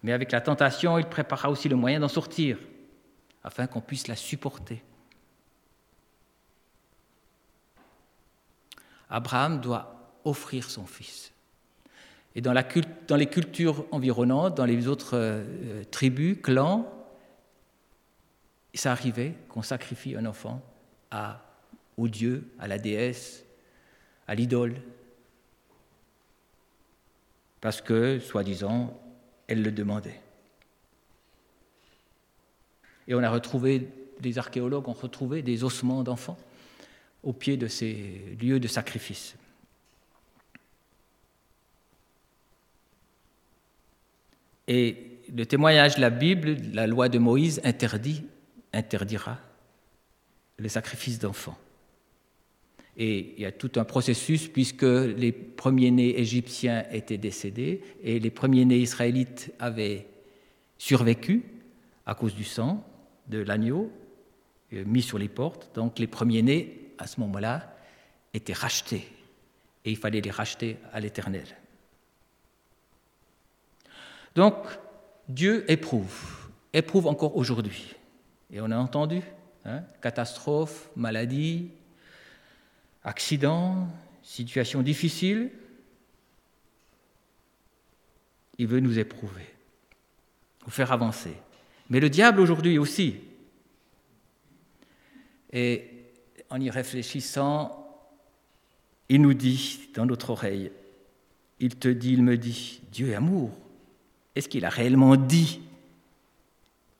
Mais 0.02 0.12
avec 0.12 0.32
la 0.32 0.40
tentation, 0.40 0.98
il 0.98 1.06
préparera 1.06 1.50
aussi 1.50 1.68
le 1.68 1.76
moyen 1.76 2.00
d'en 2.00 2.08
sortir, 2.08 2.58
afin 3.44 3.66
qu'on 3.66 3.80
puisse 3.80 4.08
la 4.08 4.16
supporter. 4.16 4.82
Abraham 9.10 9.60
doit 9.60 10.12
offrir 10.24 10.70
son 10.70 10.86
fils. 10.86 11.32
Et 12.34 12.40
dans, 12.40 12.52
les 12.52 13.26
cultures 13.26 13.86
environnantes, 13.90 14.54
dans 14.54 14.64
les 14.64 14.86
autres 14.86 15.12
euh, 15.14 15.82
tribus, 15.90 16.38
clans, 16.42 16.86
ça 18.74 18.92
arrivait 18.92 19.34
qu'on 19.48 19.62
sacrifie 19.62 20.14
un 20.14 20.24
enfant 20.24 20.62
à, 21.10 21.42
au 21.96 22.06
dieu, 22.06 22.48
à 22.58 22.68
la 22.68 22.78
déesse, 22.78 23.44
à 24.28 24.34
l'idole, 24.34 24.76
parce 27.60 27.80
que, 27.80 28.20
soi-disant, 28.20 28.96
elle 29.48 29.62
le 29.62 29.72
demandait. 29.72 30.20
Et 33.08 33.14
on 33.14 33.22
a 33.22 33.30
retrouvé, 33.30 33.88
des 34.20 34.38
archéologues 34.38 34.88
ont 34.88 34.92
retrouvé 34.92 35.42
des 35.42 35.64
ossements 35.64 36.04
d'enfants 36.04 36.38
au 37.22 37.32
pied 37.32 37.56
de 37.56 37.66
ces 37.66 38.36
lieux 38.40 38.60
de 38.60 38.68
sacrifice. 38.68 39.36
Et 44.66 45.20
le 45.34 45.46
témoignage 45.46 45.96
de 45.96 46.00
la 46.00 46.10
Bible, 46.10 46.56
la 46.72 46.86
loi 46.86 47.08
de 47.08 47.18
Moïse 47.18 47.60
interdit 47.64 48.22
interdira 48.72 49.38
les 50.58 50.68
sacrifices 50.68 51.18
d'enfants. 51.18 51.56
Et 52.96 53.34
il 53.36 53.42
y 53.42 53.46
a 53.46 53.52
tout 53.52 53.70
un 53.76 53.84
processus 53.84 54.48
puisque 54.48 54.82
les 54.82 55.32
premiers-nés 55.32 56.18
égyptiens 56.20 56.84
étaient 56.90 57.16
décédés 57.16 57.80
et 58.02 58.18
les 58.18 58.30
premiers-nés 58.30 58.78
israélites 58.78 59.52
avaient 59.60 60.06
survécu 60.78 61.44
à 62.06 62.14
cause 62.14 62.34
du 62.34 62.44
sang 62.44 62.84
de 63.28 63.38
l'agneau 63.38 63.92
euh, 64.72 64.84
mis 64.84 65.02
sur 65.02 65.18
les 65.18 65.28
portes. 65.28 65.70
Donc 65.74 65.98
les 65.98 66.08
premiers-nés, 66.08 66.87
à 66.98 67.06
ce 67.06 67.20
moment-là, 67.20 67.74
étaient 68.34 68.52
rachetés 68.52 69.10
et 69.84 69.90
il 69.90 69.96
fallait 69.96 70.20
les 70.20 70.30
racheter 70.30 70.76
à 70.92 71.00
l'Éternel. 71.00 71.46
Donc 74.34 74.54
Dieu 75.28 75.70
éprouve, 75.70 76.48
éprouve 76.72 77.06
encore 77.06 77.36
aujourd'hui. 77.36 77.94
Et 78.50 78.60
on 78.60 78.70
a 78.70 78.76
entendu, 78.76 79.20
hein, 79.64 79.82
catastrophe, 80.00 80.88
maladie, 80.96 81.70
accident, 83.04 83.88
situation 84.22 84.82
difficile. 84.82 85.50
Il 88.58 88.66
veut 88.66 88.80
nous 88.80 88.98
éprouver. 88.98 89.54
vous 90.64 90.70
faire 90.70 90.92
avancer. 90.92 91.34
Mais 91.88 92.00
le 92.00 92.10
diable 92.10 92.40
aujourd'hui 92.40 92.78
aussi. 92.78 93.16
Et 95.52 95.97
en 96.50 96.60
y 96.60 96.70
réfléchissant, 96.70 97.84
il 99.08 99.22
nous 99.22 99.34
dit 99.34 99.88
dans 99.94 100.06
notre 100.06 100.30
oreille, 100.30 100.70
il 101.60 101.76
te 101.76 101.88
dit, 101.88 102.12
il 102.12 102.22
me 102.22 102.36
dit, 102.36 102.80
Dieu 102.92 103.10
est 103.10 103.14
amour. 103.14 103.50
Est-ce 104.34 104.48
qu'il 104.48 104.64
a 104.64 104.68
réellement 104.68 105.16
dit 105.16 105.60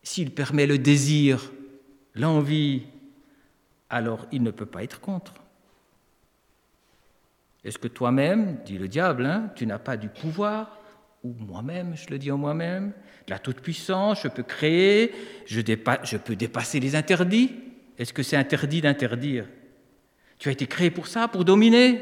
S'il 0.03 0.33
permet 0.33 0.67
le 0.67 0.79
désir, 0.79 1.53
l'envie, 2.15 2.85
alors 3.91 4.27
il 4.33 4.43
ne 4.43 4.51
peut 4.51 4.67
pas 4.67 4.83
être 4.83 5.01
contre. 5.01 5.35
Est-ce 7.65 7.79
que 7.79 7.89
toi-même, 7.89 8.59
dit 8.65 8.79
le 8.79 8.89
diable, 8.89 9.27
hein, 9.27 9.51
tu 9.55 9.67
n'as 9.67 9.79
pas 9.79 9.97
du 9.97 10.09
pouvoir 10.09 10.79
Ou 11.23 11.35
moi-même, 11.39 11.97
je 11.97 12.09
le 12.11 12.19
dis 12.19 12.31
en 12.31 12.39
moi-même, 12.39 12.93
la 13.29 13.39
toute-puissance, 13.39 14.23
je 14.23 14.29
peux 14.29 14.43
créer, 14.43 15.13
je 15.47 16.17
peux 16.17 16.37
dépasser 16.37 16.81
les 16.81 16.97
interdits 16.97 17.53
Est-ce 17.99 18.13
que 18.13 18.23
c'est 18.23 18.37
interdit 18.37 18.81
d'interdire? 18.81 19.47
Tu 20.39 20.49
as 20.49 20.53
été 20.53 20.67
créé 20.67 20.91
pour 20.91 21.09
ça, 21.09 21.27
pour 21.29 21.45
dominer? 21.45 22.01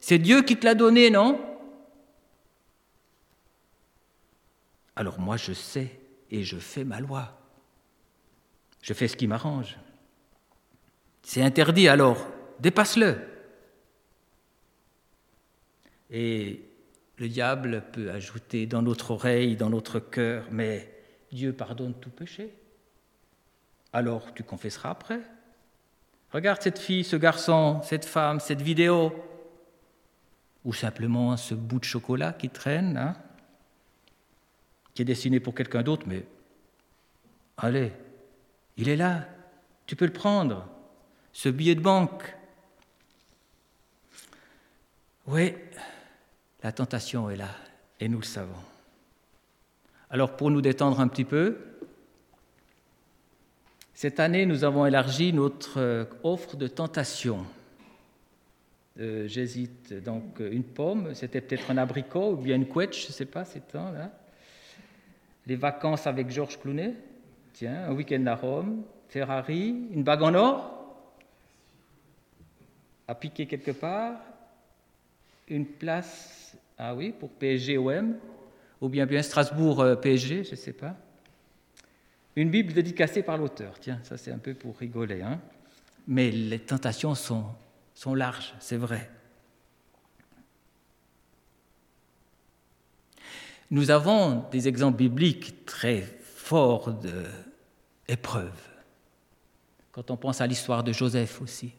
C'est 0.00 0.18
Dieu 0.18 0.42
qui 0.42 0.56
te 0.56 0.64
l'a 0.64 0.74
donné, 0.74 1.10
non? 1.10 1.40
Alors 4.96 5.20
moi, 5.20 5.36
je 5.36 5.52
sais 5.52 5.90
et 6.30 6.42
je 6.42 6.56
fais 6.56 6.84
ma 6.84 7.00
loi. 7.00 7.38
Je 8.82 8.92
fais 8.92 9.06
ce 9.06 9.16
qui 9.16 9.28
m'arrange. 9.28 9.78
C'est 11.22 11.42
interdit, 11.42 11.88
alors 11.88 12.26
dépasse-le. 12.58 13.16
Et 16.10 16.62
le 17.18 17.28
diable 17.28 17.84
peut 17.92 18.10
ajouter 18.10 18.66
dans 18.66 18.82
notre 18.82 19.12
oreille, 19.12 19.56
dans 19.56 19.70
notre 19.70 20.00
cœur, 20.00 20.46
mais 20.50 20.90
Dieu 21.30 21.52
pardonne 21.52 21.94
tout 21.94 22.10
péché. 22.10 22.52
Alors 23.92 24.32
tu 24.34 24.42
confesseras 24.42 24.90
après. 24.90 25.20
Regarde 26.32 26.60
cette 26.60 26.78
fille, 26.78 27.04
ce 27.04 27.16
garçon, 27.16 27.80
cette 27.82 28.04
femme, 28.04 28.40
cette 28.40 28.60
vidéo, 28.60 29.12
ou 30.64 30.74
simplement 30.74 31.36
ce 31.36 31.54
bout 31.54 31.78
de 31.78 31.84
chocolat 31.84 32.32
qui 32.32 32.50
traîne, 32.50 32.96
hein, 32.98 33.16
qui 34.92 35.02
est 35.02 35.06
destiné 35.06 35.40
pour 35.40 35.54
quelqu'un 35.54 35.82
d'autre, 35.82 36.06
mais 36.06 36.26
allez, 37.56 37.92
il 38.76 38.88
est 38.88 38.96
là, 38.96 39.26
tu 39.86 39.96
peux 39.96 40.04
le 40.04 40.12
prendre 40.12 40.68
ce 41.32 41.48
billet 41.48 41.74
de 41.74 41.80
banque. 41.80 42.36
Oui, 45.26 45.54
la 46.62 46.72
tentation 46.72 47.30
est 47.30 47.36
là, 47.36 47.50
et 48.00 48.08
nous 48.08 48.18
le 48.18 48.24
savons. 48.24 48.52
Alors 50.10 50.36
pour 50.36 50.50
nous 50.50 50.60
détendre 50.60 51.00
un 51.00 51.08
petit 51.08 51.24
peu, 51.24 51.58
cette 54.00 54.20
année, 54.20 54.46
nous 54.46 54.62
avons 54.62 54.86
élargi 54.86 55.32
notre 55.32 55.80
euh, 55.80 56.04
offre 56.22 56.56
de 56.56 56.68
tentation. 56.68 57.44
Euh, 59.00 59.26
j'hésite 59.26 59.92
donc 59.92 60.38
une 60.38 60.62
pomme, 60.62 61.16
c'était 61.16 61.40
peut-être 61.40 61.72
un 61.72 61.78
abricot 61.78 62.34
ou 62.34 62.36
bien 62.36 62.54
une 62.54 62.68
couette, 62.68 62.96
je 62.96 63.08
ne 63.08 63.12
sais 63.12 63.26
pas, 63.26 63.44
c'est 63.44 63.66
temps 63.66 63.90
là. 63.90 64.12
Les 65.48 65.56
vacances 65.56 66.06
avec 66.06 66.30
Georges 66.30 66.60
Clounet, 66.60 66.94
tiens, 67.52 67.86
un 67.88 67.92
week-end 67.92 68.24
à 68.26 68.36
Rome, 68.36 68.84
Ferrari, 69.08 69.88
une 69.90 70.04
bague 70.04 70.22
en 70.22 70.34
or, 70.34 70.94
à 73.08 73.16
piquer 73.16 73.46
quelque 73.46 73.72
part, 73.72 74.14
une 75.48 75.66
place, 75.66 76.56
ah 76.78 76.94
oui, 76.94 77.12
pour 77.18 77.30
PSG-OM, 77.30 78.14
ou 78.80 78.88
bien 78.88 79.06
bien 79.06 79.22
Strasbourg-PSG, 79.22 80.44
je 80.44 80.50
ne 80.52 80.56
sais 80.56 80.72
pas. 80.72 80.94
Une 82.38 82.50
Bible 82.50 82.72
dédicacée 82.72 83.24
par 83.24 83.36
l'auteur, 83.36 83.80
tiens, 83.80 83.98
ça 84.04 84.16
c'est 84.16 84.30
un 84.30 84.38
peu 84.38 84.54
pour 84.54 84.78
rigoler. 84.78 85.22
Hein. 85.22 85.40
Mais 86.06 86.30
les 86.30 86.60
tentations 86.60 87.16
sont, 87.16 87.46
sont 87.94 88.14
larges, 88.14 88.54
c'est 88.60 88.76
vrai. 88.76 89.10
Nous 93.72 93.90
avons 93.90 94.48
des 94.52 94.68
exemples 94.68 94.98
bibliques 94.98 95.66
très 95.66 96.02
forts 96.22 96.96
d'épreuves. 98.06 98.62
Quand 99.90 100.12
on 100.12 100.16
pense 100.16 100.40
à 100.40 100.46
l'histoire 100.46 100.84
de 100.84 100.92
Joseph 100.92 101.42
aussi 101.42 101.72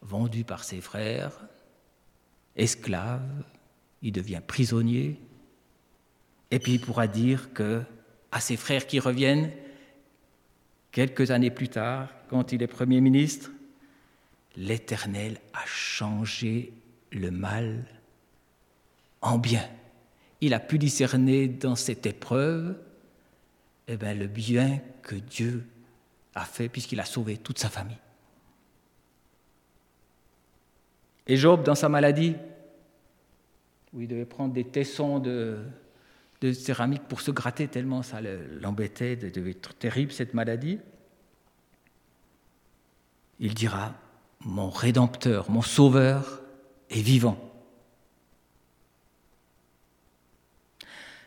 vendu 0.00 0.44
par 0.44 0.62
ses 0.62 0.80
frères, 0.80 1.40
esclave, 2.54 3.28
il 4.00 4.12
devient 4.12 4.42
prisonnier, 4.46 5.20
et 6.52 6.60
puis 6.60 6.74
il 6.74 6.80
pourra 6.80 7.08
dire 7.08 7.52
que 7.52 7.82
à 8.30 8.40
ses 8.40 8.56
frères 8.56 8.86
qui 8.86 9.00
reviennent 9.00 9.50
quelques 10.92 11.30
années 11.30 11.50
plus 11.50 11.68
tard, 11.68 12.08
quand 12.28 12.52
il 12.52 12.62
est 12.62 12.66
Premier 12.66 13.00
ministre, 13.00 13.50
l'Éternel 14.56 15.38
a 15.54 15.64
changé 15.66 16.72
le 17.12 17.30
mal 17.30 17.84
en 19.20 19.38
bien. 19.38 19.66
Il 20.40 20.54
a 20.54 20.60
pu 20.60 20.78
discerner 20.78 21.48
dans 21.48 21.76
cette 21.76 22.06
épreuve 22.06 22.76
eh 23.88 23.96
bien, 23.96 24.14
le 24.14 24.26
bien 24.26 24.80
que 25.02 25.14
Dieu 25.14 25.64
a 26.34 26.44
fait 26.44 26.68
puisqu'il 26.68 27.00
a 27.00 27.04
sauvé 27.04 27.38
toute 27.38 27.58
sa 27.58 27.68
famille. 27.68 27.96
Et 31.26 31.36
Job, 31.36 31.62
dans 31.62 31.74
sa 31.74 31.88
maladie, 31.88 32.34
où 33.92 34.00
il 34.00 34.08
devait 34.08 34.24
prendre 34.24 34.52
des 34.52 34.64
tessons 34.64 35.18
de, 35.18 35.58
céramique 36.52 37.02
pour 37.08 37.20
se 37.20 37.30
gratter 37.30 37.68
tellement 37.68 38.02
ça 38.02 38.20
l'embêtait, 38.20 39.16
devait 39.16 39.52
être 39.52 39.74
terrible 39.74 40.12
cette 40.12 40.34
maladie, 40.34 40.78
il 43.40 43.54
dira, 43.54 43.94
mon 44.40 44.70
Rédempteur, 44.70 45.50
mon 45.50 45.62
Sauveur 45.62 46.40
est 46.90 47.00
vivant. 47.00 47.38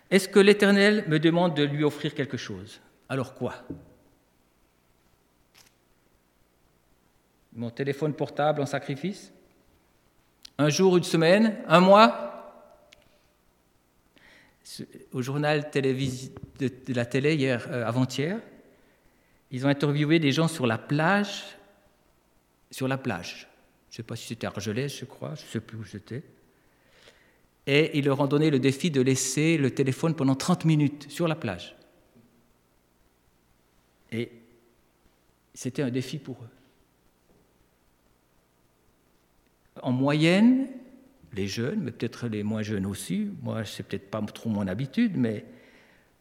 Est-ce 0.10 0.28
que 0.28 0.40
l'Éternel 0.40 1.06
me 1.08 1.20
demande 1.20 1.56
de 1.56 1.64
lui 1.64 1.84
offrir 1.84 2.14
quelque 2.14 2.38
chose? 2.38 2.82
Alors 3.08 3.34
quoi? 3.34 3.56
Mon 7.54 7.70
téléphone 7.70 8.14
portable 8.14 8.62
en 8.62 8.66
sacrifice? 8.66 9.32
Un 10.58 10.70
jour, 10.70 10.98
une 10.98 11.04
semaine, 11.04 11.58
un 11.68 11.80
mois? 11.80 12.31
Au 15.12 15.22
journal 15.22 15.70
de, 15.74 16.94
la 16.94 17.06
télé, 17.06 17.36
hier, 17.36 17.68
euh, 17.70 17.86
avant-hier, 17.86 18.40
ils 19.52 19.66
ont 19.66 19.70
interviewé 19.70 20.20
des 20.20 20.32
gens 20.32 20.48
sur 20.48 20.66
la 20.68 20.78
plage. 20.78 21.44
Sur 22.70 22.88
la 22.88 22.98
plage. 22.98 23.48
Je 23.90 23.96
ne 23.96 23.98
sais 23.98 24.04
pas 24.04 24.16
si 24.16 24.28
c'était 24.28 24.48
Argelès, 24.48 24.96
je 24.98 25.06
crois, 25.06 25.36
je 25.36 25.44
ne 25.44 25.48
sais 25.48 25.60
plus 25.60 25.78
où 25.78 25.84
j'étais. 25.84 26.24
Et 27.68 27.98
ils 27.98 28.06
leur 28.06 28.20
ont 28.20 28.28
donné 28.28 28.50
le 28.50 28.60
défi 28.60 28.90
de 28.90 29.02
laisser 29.02 29.58
le 29.58 29.72
téléphone 29.72 30.16
pendant 30.16 30.36
30 30.36 30.66
minutes 30.66 31.10
sur 31.10 31.28
la 31.28 31.36
plage. 31.36 31.76
Et 34.12 34.32
c'était 35.54 35.82
un 35.82 35.92
défi 35.92 36.18
pour 36.18 36.38
eux. 36.44 36.50
en 39.82 39.92
moyenne, 39.92 40.68
les 41.34 41.48
jeunes, 41.48 41.82
mais 41.82 41.92
peut-être 41.92 42.28
les 42.28 42.44
moins 42.44 42.62
jeunes 42.62 42.86
aussi, 42.86 43.32
moi 43.42 43.64
c'est 43.66 43.84
peut-être 43.84 44.10
pas 44.10 44.22
trop 44.22 44.50
mon 44.50 44.68
habitude, 44.68 45.18
mais 45.18 45.46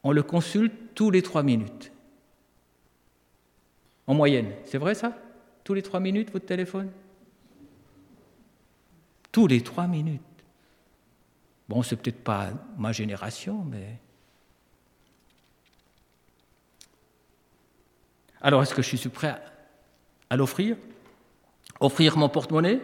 on 0.03 0.11
le 0.11 0.23
consulte 0.23 0.73
tous 0.95 1.11
les 1.11 1.21
trois 1.21 1.43
minutes. 1.43 1.91
En 4.07 4.13
moyenne, 4.13 4.51
c'est 4.65 4.77
vrai 4.77 4.95
ça? 4.95 5.17
Tous 5.63 5.73
les 5.73 5.81
trois 5.81 5.99
minutes 5.99 6.31
votre 6.31 6.45
téléphone? 6.45 6.89
Tous 9.31 9.47
les 9.47 9.61
trois 9.61 9.87
minutes. 9.87 10.21
Bon, 11.69 11.83
c'est 11.83 11.95
peut-être 11.95 12.23
pas 12.23 12.49
ma 12.77 12.91
génération, 12.91 13.63
mais. 13.63 13.97
Alors, 18.41 18.61
est-ce 18.63 18.73
que 18.73 18.81
je 18.81 18.95
suis 18.97 19.09
prêt 19.09 19.41
à 20.29 20.35
l'offrir? 20.35 20.75
Offrir 21.79 22.17
mon 22.17 22.27
porte-monnaie? 22.27 22.81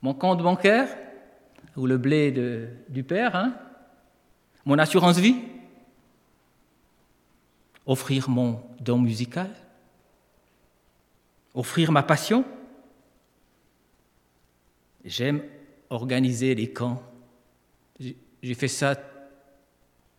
Mon 0.00 0.14
compte 0.14 0.42
bancaire, 0.42 0.96
ou 1.76 1.86
le 1.86 1.98
blé 1.98 2.32
du 2.88 3.02
père, 3.02 3.34
hein, 3.36 3.54
mon 4.64 4.78
assurance 4.78 5.18
vie, 5.18 5.36
offrir 7.86 8.28
mon 8.30 8.60
don 8.80 8.98
musical, 8.98 9.50
offrir 11.54 11.92
ma 11.92 12.02
passion. 12.02 12.44
J'aime 15.04 15.42
organiser 15.90 16.54
les 16.54 16.72
camps. 16.72 17.02
J'ai 18.00 18.54
fait 18.54 18.68
ça 18.68 18.96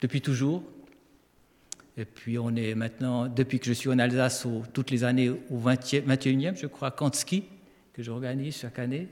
depuis 0.01 0.21
toujours. 0.21 0.63
Et 1.97 2.05
puis 2.05 2.37
on 2.37 2.55
est 2.55 2.75
maintenant, 2.75 3.27
depuis 3.27 3.59
que 3.59 3.65
je 3.65 3.73
suis 3.73 3.89
en 3.89 3.97
Alsace, 3.97 4.45
toutes 4.73 4.91
les 4.91 5.03
années 5.03 5.29
au 5.29 5.59
21e, 5.59 6.57
je 6.57 6.67
crois, 6.67 6.91
camp 6.91 7.09
de 7.09 7.15
ski, 7.15 7.45
que 7.93 8.03
j'organise 8.03 8.57
chaque 8.57 8.79
année 8.79 9.07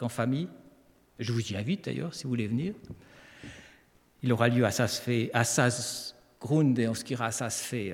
en 0.00 0.08
famille. 0.08 0.48
Je 1.20 1.32
vous 1.32 1.52
y 1.52 1.56
invite 1.56 1.84
d'ailleurs 1.84 2.14
si 2.14 2.24
vous 2.24 2.30
voulez 2.30 2.48
venir. 2.48 2.74
Il 4.22 4.32
aura 4.32 4.48
lieu 4.48 4.64
à 4.64 4.72
Sassgrund 4.72 6.78
et 6.78 6.88
on 6.88 6.94
skiera 6.94 7.26
à 7.26 7.30
Sassfee 7.30 7.92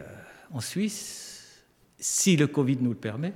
en 0.53 0.61
Suisse, 0.61 1.65
si 1.99 2.37
le 2.37 2.47
Covid 2.47 2.77
nous 2.77 2.91
le 2.91 2.97
permet. 2.97 3.35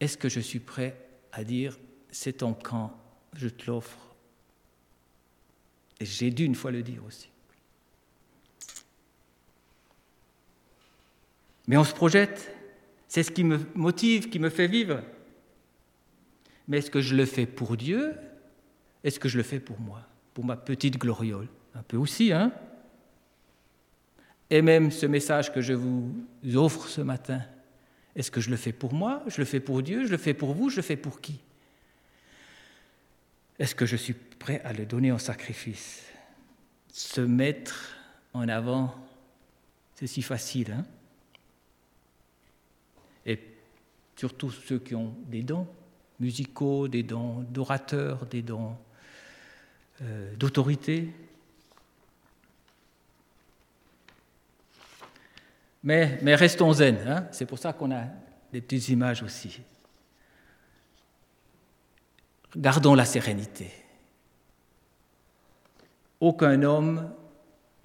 Est-ce 0.00 0.18
que 0.18 0.28
je 0.28 0.40
suis 0.40 0.58
prêt 0.58 0.98
à 1.30 1.44
dire 1.44 1.78
c'est 2.10 2.34
ton 2.34 2.52
camp, 2.52 2.98
je 3.34 3.48
te 3.48 3.70
l'offre? 3.70 4.16
Et 6.00 6.04
j'ai 6.04 6.30
dû 6.30 6.44
une 6.44 6.56
fois 6.56 6.72
le 6.72 6.82
dire 6.82 7.04
aussi. 7.04 7.30
Mais 11.68 11.76
on 11.76 11.84
se 11.84 11.94
projette, 11.94 12.52
c'est 13.06 13.22
ce 13.22 13.30
qui 13.30 13.44
me 13.44 13.60
motive, 13.74 14.28
qui 14.28 14.40
me 14.40 14.50
fait 14.50 14.66
vivre. 14.66 15.00
Mais 16.66 16.78
est-ce 16.78 16.90
que 16.90 17.00
je 17.00 17.14
le 17.14 17.24
fais 17.24 17.46
pour 17.46 17.76
Dieu? 17.76 18.14
Est-ce 19.04 19.20
que 19.20 19.28
je 19.28 19.36
le 19.36 19.42
fais 19.42 19.60
pour 19.60 19.78
moi 19.78 20.00
Pour 20.32 20.44
ma 20.44 20.56
petite 20.56 20.98
gloriole? 20.98 21.48
Un 21.74 21.82
peu 21.82 21.98
aussi, 21.98 22.32
hein? 22.32 22.52
Et 24.50 24.62
même 24.62 24.90
ce 24.90 25.06
message 25.06 25.52
que 25.52 25.60
je 25.60 25.74
vous 25.74 26.14
offre 26.54 26.88
ce 26.88 27.00
matin, 27.00 27.42
est-ce 28.16 28.30
que 28.30 28.40
je 28.40 28.50
le 28.50 28.56
fais 28.56 28.72
pour 28.72 28.94
moi? 28.94 29.22
Je 29.26 29.38
le 29.38 29.44
fais 29.44 29.60
pour 29.60 29.82
Dieu? 29.82 30.06
Je 30.06 30.10
le 30.10 30.16
fais 30.16 30.34
pour 30.34 30.54
vous? 30.54 30.70
Je 30.70 30.76
le 30.76 30.82
fais 30.82 30.96
pour 30.96 31.20
qui? 31.20 31.40
Est-ce 33.58 33.74
que 33.74 33.86
je 33.86 33.96
suis 33.96 34.14
prêt 34.14 34.60
à 34.64 34.72
le 34.72 34.86
donner 34.86 35.12
en 35.12 35.18
sacrifice? 35.18 36.02
Se 36.92 37.20
mettre 37.20 37.96
en 38.32 38.48
avant, 38.48 38.94
c'est 39.96 40.06
si 40.06 40.22
facile, 40.22 40.72
hein? 40.72 40.86
Et 43.26 43.40
surtout 44.16 44.50
ceux 44.50 44.78
qui 44.78 44.94
ont 44.94 45.14
des 45.26 45.42
dons 45.42 45.66
musicaux, 46.20 46.88
des 46.88 47.02
dons 47.02 47.40
d'orateurs, 47.40 48.26
des 48.26 48.42
dons 48.42 48.76
euh, 50.02 50.34
d'autorité. 50.36 51.12
Mais, 55.84 56.34
restons 56.34 56.72
zen, 56.72 56.96
hein. 57.06 57.28
c'est 57.30 57.46
pour 57.46 57.58
ça 57.58 57.72
qu'on 57.74 57.92
a 57.92 58.04
des 58.52 58.62
petites 58.62 58.88
images 58.88 59.22
aussi. 59.22 59.60
Gardons 62.56 62.94
la 62.94 63.04
sérénité. 63.04 63.70
Aucun 66.20 66.62
homme, 66.62 67.12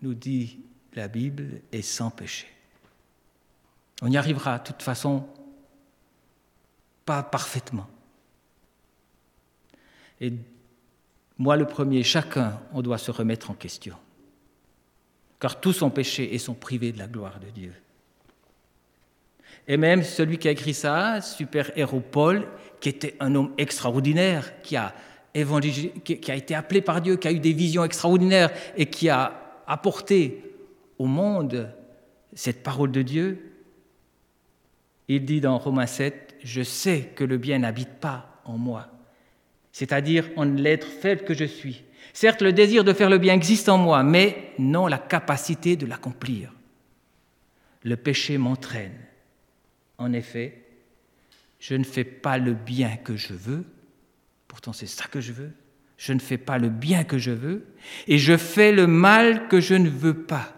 nous 0.02 0.14
dit 0.14 0.62
la 0.94 1.10
Bible, 1.10 1.62
est 1.72 1.82
sans 1.82 2.10
péché. 2.10 2.48
On 4.02 4.10
y 4.10 4.18
arrivera 4.18 4.60
de 4.60 4.64
toute 4.64 4.82
façon 4.82 5.28
pas 7.06 7.22
parfaitement. 7.22 7.88
Moi 11.40 11.56
le 11.56 11.66
premier, 11.66 12.04
chacun, 12.04 12.60
on 12.74 12.82
doit 12.82 12.98
se 12.98 13.10
remettre 13.10 13.50
en 13.50 13.54
question. 13.54 13.96
Car 15.40 15.60
tous 15.60 15.82
ont 15.82 15.90
péché 15.90 16.36
et 16.36 16.38
sont 16.38 16.54
privés 16.54 16.92
de 16.92 17.00
la 17.00 17.08
gloire 17.08 17.40
de 17.40 17.50
Dieu. 17.50 17.74
Et 19.66 19.78
même 19.78 20.04
celui 20.04 20.38
qui 20.38 20.50
a 20.50 20.52
écrit 20.52 20.74
ça, 20.74 21.22
super 21.22 21.72
héros 21.78 22.02
Paul, 22.02 22.46
qui 22.82 22.90
était 22.90 23.16
un 23.20 23.34
homme 23.36 23.54
extraordinaire, 23.58 24.62
qui 24.62 24.76
a, 24.76 24.94
qui 25.34 26.32
a 26.32 26.36
été 26.36 26.56
appelé 26.56 26.82
par 26.82 27.02
Dieu, 27.02 27.16
qui 27.16 27.28
a 27.28 27.32
eu 27.32 27.40
des 27.40 27.54
visions 27.54 27.86
extraordinaires 27.86 28.52
et 28.76 28.88
qui 28.88 29.10
a 29.10 29.62
apporté 29.66 30.44
au 30.98 31.06
monde 31.06 31.72
cette 32.34 32.64
parole 32.64 32.92
de 32.92 33.02
Dieu, 33.02 33.54
il 35.08 35.26
dit 35.26 35.42
dans 35.42 35.58
Romains 35.58 35.88
7, 35.88 36.36
Je 36.44 36.62
sais 36.62 37.12
que 37.16 37.24
le 37.24 37.38
bien 37.38 37.60
n'habite 37.60 38.00
pas 38.00 38.42
en 38.46 38.58
moi, 38.58 38.88
c'est-à-dire 39.80 40.30
en 40.36 40.44
l'être 40.44 40.88
fait 40.88 41.24
que 41.24 41.34
je 41.34 41.46
suis. 41.46 41.86
Certes, 42.12 42.42
le 42.42 42.52
désir 42.52 42.84
de 42.84 42.92
faire 42.92 43.10
le 43.10 43.18
bien 43.18 43.34
existe 43.34 43.70
en 43.70 43.78
moi, 43.78 44.04
mais 44.04 44.52
non 44.60 44.88
la 44.88 44.98
capacité 44.98 45.78
de 45.78 45.86
l'accomplir. 45.86 46.54
Le 47.84 47.96
péché 47.96 48.38
m'entraîne. 48.38 49.00
En 49.98 50.12
effet, 50.12 50.66
je 51.62 51.76
ne 51.76 51.86
fais 51.86 52.04
pas 52.04 52.38
le 52.38 52.54
bien 52.54 52.98
que 52.98 53.16
je 53.16 53.32
veux, 53.32 53.64
pourtant 54.50 54.74
c'est 54.74 54.86
ça 54.86 55.06
que 55.06 55.22
je 55.22 55.32
veux, 55.32 55.54
je 55.96 56.12
ne 56.12 56.20
fais 56.20 56.38
pas 56.38 56.58
le 56.58 56.68
bien 56.68 57.06
que 57.06 57.18
je 57.18 57.32
veux, 57.32 57.66
et 58.06 58.18
je 58.18 58.36
fais 58.36 58.74
le 58.74 58.86
mal 58.86 59.48
que 59.48 59.62
je 59.62 59.76
ne 59.76 59.88
veux 59.88 60.26
pas. 60.26 60.54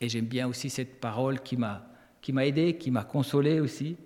Et 0.00 0.08
j'aime 0.08 0.24
bien 0.24 0.48
aussi 0.48 0.70
cette 0.70 0.98
parole 0.98 1.42
qui 1.42 1.58
m'a 1.58 1.84
qui 2.28 2.34
m'a 2.34 2.44
aidé, 2.44 2.76
qui 2.76 2.90
m'a 2.90 3.04
consolé 3.04 3.58
aussi. 3.58 3.96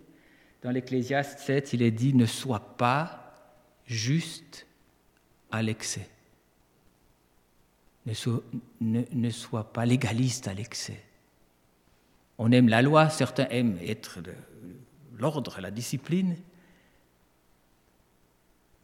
Dans 0.62 0.70
l'Ecclésiaste 0.70 1.40
7, 1.40 1.72
il 1.72 1.82
est 1.82 1.90
dit 1.90 2.14
ne 2.14 2.24
sois 2.24 2.76
pas 2.76 3.34
juste 3.84 4.64
à 5.50 5.60
l'excès. 5.60 6.08
Ne 8.06 9.02
ne, 9.12 9.30
sois 9.30 9.72
pas 9.72 9.84
légaliste 9.84 10.46
à 10.46 10.54
l'excès. 10.54 11.02
On 12.38 12.52
aime 12.52 12.68
la 12.68 12.80
loi, 12.80 13.10
certains 13.10 13.48
aiment 13.48 13.76
être 13.84 14.20
l'ordre, 15.18 15.60
la 15.60 15.72
discipline, 15.72 16.36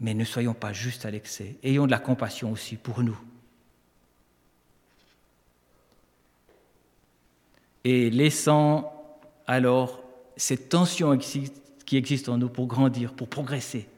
mais 0.01 0.14
ne 0.14 0.24
soyons 0.24 0.55
pas 0.55 0.72
juste 0.72 1.07
à 1.07 1.12
l'excès. 1.12 1.59
Ayons 1.62 1.87
de 1.87 1.92
la 1.92 2.01
compassion 2.01 2.51
aussi 2.51 2.74
pour 2.74 3.05
nous. 3.05 3.20
Et 7.85 8.11
laissant 8.11 8.97
alors 9.48 10.00
cette 10.37 10.68
tension 10.68 11.16
qui 11.18 11.96
existe 11.96 12.28
en 12.28 12.37
nous 12.37 12.50
pour 12.50 12.66
grandir, 12.68 13.14
pour 13.14 13.28
progresser. 13.28 13.88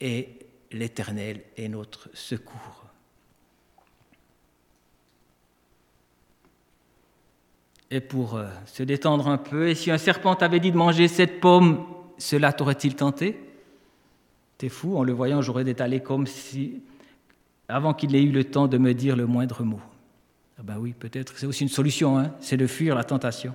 Et 0.00 0.28
l'Éternel 0.72 1.40
est 1.56 1.68
notre 1.68 2.10
secours. 2.12 2.84
Et 7.90 8.00
pour 8.00 8.34
euh, 8.34 8.48
se 8.66 8.82
détendre 8.82 9.28
un 9.28 9.38
peu, 9.38 9.68
et 9.68 9.74
si 9.76 9.90
un 9.92 9.98
serpent 9.98 10.34
t'avait 10.34 10.58
dit 10.58 10.72
de 10.72 10.76
manger 10.76 11.06
cette 11.06 11.40
pomme, 11.40 11.86
cela 12.18 12.52
t'aurait-il 12.52 12.96
tenté? 12.96 13.38
T'es 14.58 14.68
fou, 14.68 14.96
en 14.96 15.04
le 15.04 15.12
voyant, 15.12 15.40
j'aurais 15.42 15.64
détalé 15.64 16.00
comme 16.00 16.26
si, 16.26 16.82
avant 17.68 17.94
qu'il 17.94 18.14
ait 18.16 18.22
eu 18.22 18.32
le 18.32 18.44
temps 18.44 18.66
de 18.66 18.78
me 18.78 18.92
dire 18.94 19.14
le 19.14 19.26
moindre 19.26 19.62
mot. 19.62 19.80
Ah 20.58 20.62
ben 20.64 20.78
oui, 20.78 20.92
peut-être, 20.92 21.38
c'est 21.38 21.46
aussi 21.46 21.62
une 21.62 21.68
solution, 21.68 22.18
hein 22.18 22.32
c'est 22.40 22.56
de 22.56 22.66
fuir 22.66 22.96
la 22.96 23.04
tentation. 23.04 23.54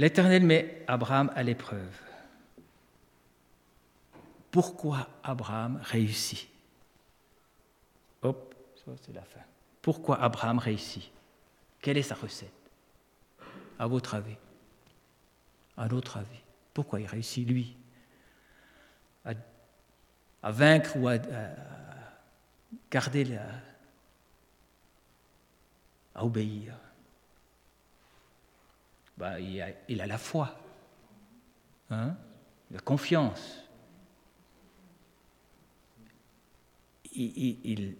L'Éternel 0.00 0.42
met 0.46 0.82
Abraham 0.86 1.30
à 1.34 1.42
l'épreuve. 1.42 2.00
Pourquoi 4.50 5.06
Abraham 5.22 5.78
réussit? 5.82 6.48
Hop, 8.22 8.54
c'est 9.02 9.12
la 9.12 9.20
fin. 9.20 9.42
Pourquoi 9.82 10.18
Abraham 10.22 10.58
réussit? 10.58 11.10
Quelle 11.82 11.98
est 11.98 12.02
sa 12.02 12.14
recette? 12.14 12.50
À 13.78 13.86
votre 13.86 14.14
avis. 14.14 14.38
À 15.76 15.86
notre 15.86 16.16
avis. 16.16 16.40
Pourquoi 16.72 16.98
il 17.02 17.06
réussit, 17.06 17.46
lui? 17.46 17.76
À, 19.26 20.50
vaincre 20.50 20.96
ou 20.96 21.08
à, 21.08 21.18
garder 22.90 23.24
la, 23.24 23.44
à 26.14 26.24
obéir? 26.24 26.72
Bah, 29.20 29.38
il, 29.38 30.00
a, 30.00 30.06
la 30.06 30.16
foi, 30.16 30.58
hein, 31.90 32.16
la 32.70 32.80
confiance. 32.80 33.62
Il, 37.14 37.96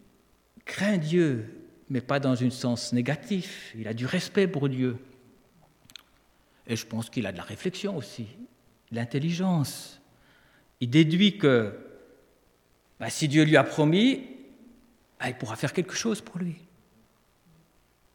craint 0.65 0.97
Dieu, 0.97 1.69
mais 1.91 2.01
pas 2.01 2.21
dans 2.21 2.43
un 2.43 2.49
sens 2.49 2.95
négatif. 2.95 3.75
Il 3.77 3.87
a 3.87 3.93
du 3.93 4.07
respect 4.07 4.49
pour 4.49 4.71
Dieu. 4.71 4.97
Et 6.67 6.75
je 6.75 6.87
pense 6.87 7.11
qu'il 7.11 7.27
a 7.27 7.33
de 7.33 7.37
la 7.37 7.43
réflexion 7.43 7.99
aussi, 7.99 8.27
l'intelligence. 8.91 10.01
Il 10.81 10.89
déduit 10.89 11.37
que 11.37 11.79
bah, 12.99 13.11
si 13.11 13.29
Dieu 13.29 13.45
lui 13.45 13.59
a 13.59 13.65
promis, 13.65 14.27
bah, 15.19 15.29
il 15.29 15.35
pourra 15.37 15.57
faire 15.57 15.75
quelque 15.75 15.95
chose 15.95 16.23
pour 16.23 16.39
lui. 16.39 16.57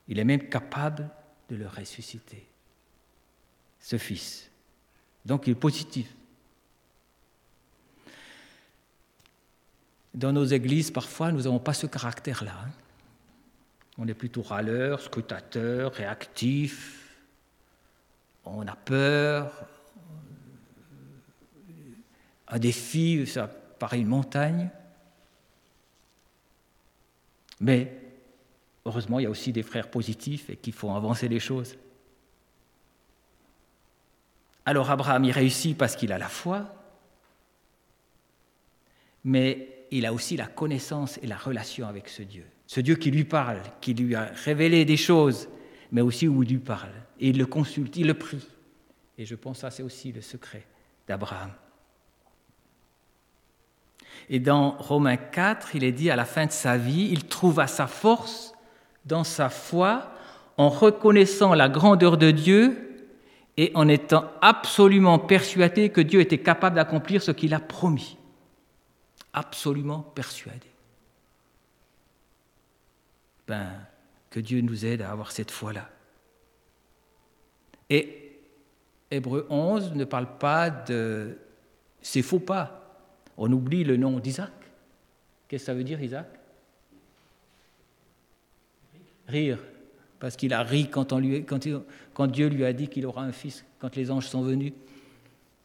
Il 0.07 0.17
est 0.17 0.23
même 0.23 0.49
capable 0.49 1.07
de 1.49 1.55
le 1.55 1.67
ressusciter 1.67 2.47
ce 3.85 3.99
fils. 3.99 4.49
Donc 5.25 5.45
il 5.45 5.51
est 5.51 5.55
positif. 5.55 6.11
Dans 10.11 10.33
nos 10.33 10.45
églises, 10.45 10.89
parfois, 10.89 11.31
nous 11.31 11.43
n'avons 11.43 11.59
pas 11.59 11.73
ce 11.75 11.85
caractère-là. 11.85 12.55
Hein. 12.65 12.71
On 13.99 14.07
est 14.07 14.15
plutôt 14.15 14.41
râleur, 14.41 15.01
scrutateur, 15.01 15.93
réactif. 15.93 17.15
On 18.43 18.65
a 18.65 18.75
peur. 18.75 19.67
Un 22.47 22.57
défi, 22.57 23.27
ça 23.27 23.47
paraît 23.47 23.99
une 23.99 24.07
montagne. 24.07 24.71
Mais 27.59 27.95
heureusement, 28.83 29.19
il 29.19 29.23
y 29.23 29.27
a 29.27 29.29
aussi 29.29 29.51
des 29.51 29.63
frères 29.63 29.91
positifs 29.91 30.49
et 30.49 30.57
qui 30.57 30.71
font 30.71 30.95
avancer 30.95 31.27
les 31.27 31.39
choses. 31.39 31.75
Alors 34.65 34.89
Abraham 34.89 35.23
y 35.23 35.31
réussit 35.31 35.77
parce 35.77 35.95
qu'il 35.95 36.11
a 36.11 36.17
la 36.17 36.27
foi, 36.27 36.65
mais 39.23 39.87
il 39.91 40.05
a 40.05 40.13
aussi 40.13 40.35
la 40.37 40.47
connaissance 40.47 41.19
et 41.21 41.27
la 41.27 41.37
relation 41.37 41.87
avec 41.87 42.09
ce 42.09 42.23
Dieu. 42.23 42.45
Ce 42.67 42.79
Dieu 42.79 42.95
qui 42.95 43.11
lui 43.11 43.25
parle, 43.25 43.61
qui 43.79 43.93
lui 43.93 44.15
a 44.15 44.31
révélé 44.43 44.85
des 44.85 44.97
choses, 44.97 45.47
mais 45.91 46.01
aussi 46.01 46.27
où 46.27 46.41
il 46.43 46.49
lui 46.49 46.57
parle. 46.57 46.89
Et 47.19 47.29
il 47.29 47.37
le 47.37 47.45
consulte, 47.45 47.95
il 47.95 48.07
le 48.07 48.15
prie. 48.15 48.45
Et 49.17 49.25
je 49.25 49.35
pense 49.35 49.57
que 49.57 49.61
ça, 49.61 49.71
c'est 49.71 49.83
aussi 49.83 50.11
le 50.11 50.21
secret 50.21 50.65
d'Abraham. 51.07 51.51
Et 54.29 54.39
dans 54.39 54.71
Romains 54.71 55.17
4, 55.17 55.75
il 55.75 55.83
est 55.83 55.91
dit 55.91 56.09
à 56.09 56.15
la 56.15 56.25
fin 56.25 56.47
de 56.47 56.51
sa 56.51 56.77
vie, 56.77 57.09
il 57.11 57.27
trouva 57.27 57.67
sa 57.67 57.85
force 57.85 58.53
dans 59.05 59.23
sa 59.23 59.49
foi 59.49 60.11
en 60.57 60.69
reconnaissant 60.69 61.53
la 61.53 61.69
grandeur 61.69 62.17
de 62.17 62.31
Dieu 62.31 62.84
et 63.57 63.71
en 63.73 63.87
étant 63.87 64.31
absolument 64.41 65.19
persuadé 65.19 65.89
que 65.89 66.01
Dieu 66.01 66.19
était 66.19 66.39
capable 66.39 66.75
d'accomplir 66.75 67.21
ce 67.21 67.31
qu'il 67.31 67.53
a 67.53 67.59
promis. 67.59 68.17
Absolument 69.33 70.01
persuadé. 70.01 70.67
Ben, 73.47 73.71
que 74.29 74.39
Dieu 74.39 74.61
nous 74.61 74.85
aide 74.85 75.01
à 75.01 75.11
avoir 75.11 75.31
cette 75.31 75.51
foi-là. 75.51 75.89
Et 77.89 78.39
Hébreu 79.11 79.45
11 79.49 79.93
ne 79.93 80.03
parle 80.03 80.37
pas 80.37 80.69
de 80.69 81.37
ces 82.01 82.21
faux 82.21 82.39
pas. 82.39 82.99
On 83.37 83.51
oublie 83.51 83.83
le 83.83 83.97
nom 83.97 84.19
d'Isaac. 84.19 84.51
Qu'est-ce 85.47 85.63
que 85.63 85.65
ça 85.67 85.73
veut 85.73 85.83
dire, 85.83 86.01
Isaac? 86.01 86.27
Rire. 89.27 89.59
Parce 90.19 90.35
qu'il 90.35 90.53
a 90.53 90.63
ri 90.63 90.89
quand, 90.89 91.13
Dieu 92.27 92.47
lui 92.47 92.65
a 92.65 92.73
dit 92.73 92.87
qu'il 92.87 93.05
aura 93.05 93.23
un 93.23 93.31
fils, 93.31 93.65
quand 93.79 93.95
les 93.95 94.11
anges 94.11 94.27
sont 94.27 94.41
venus. 94.41 94.73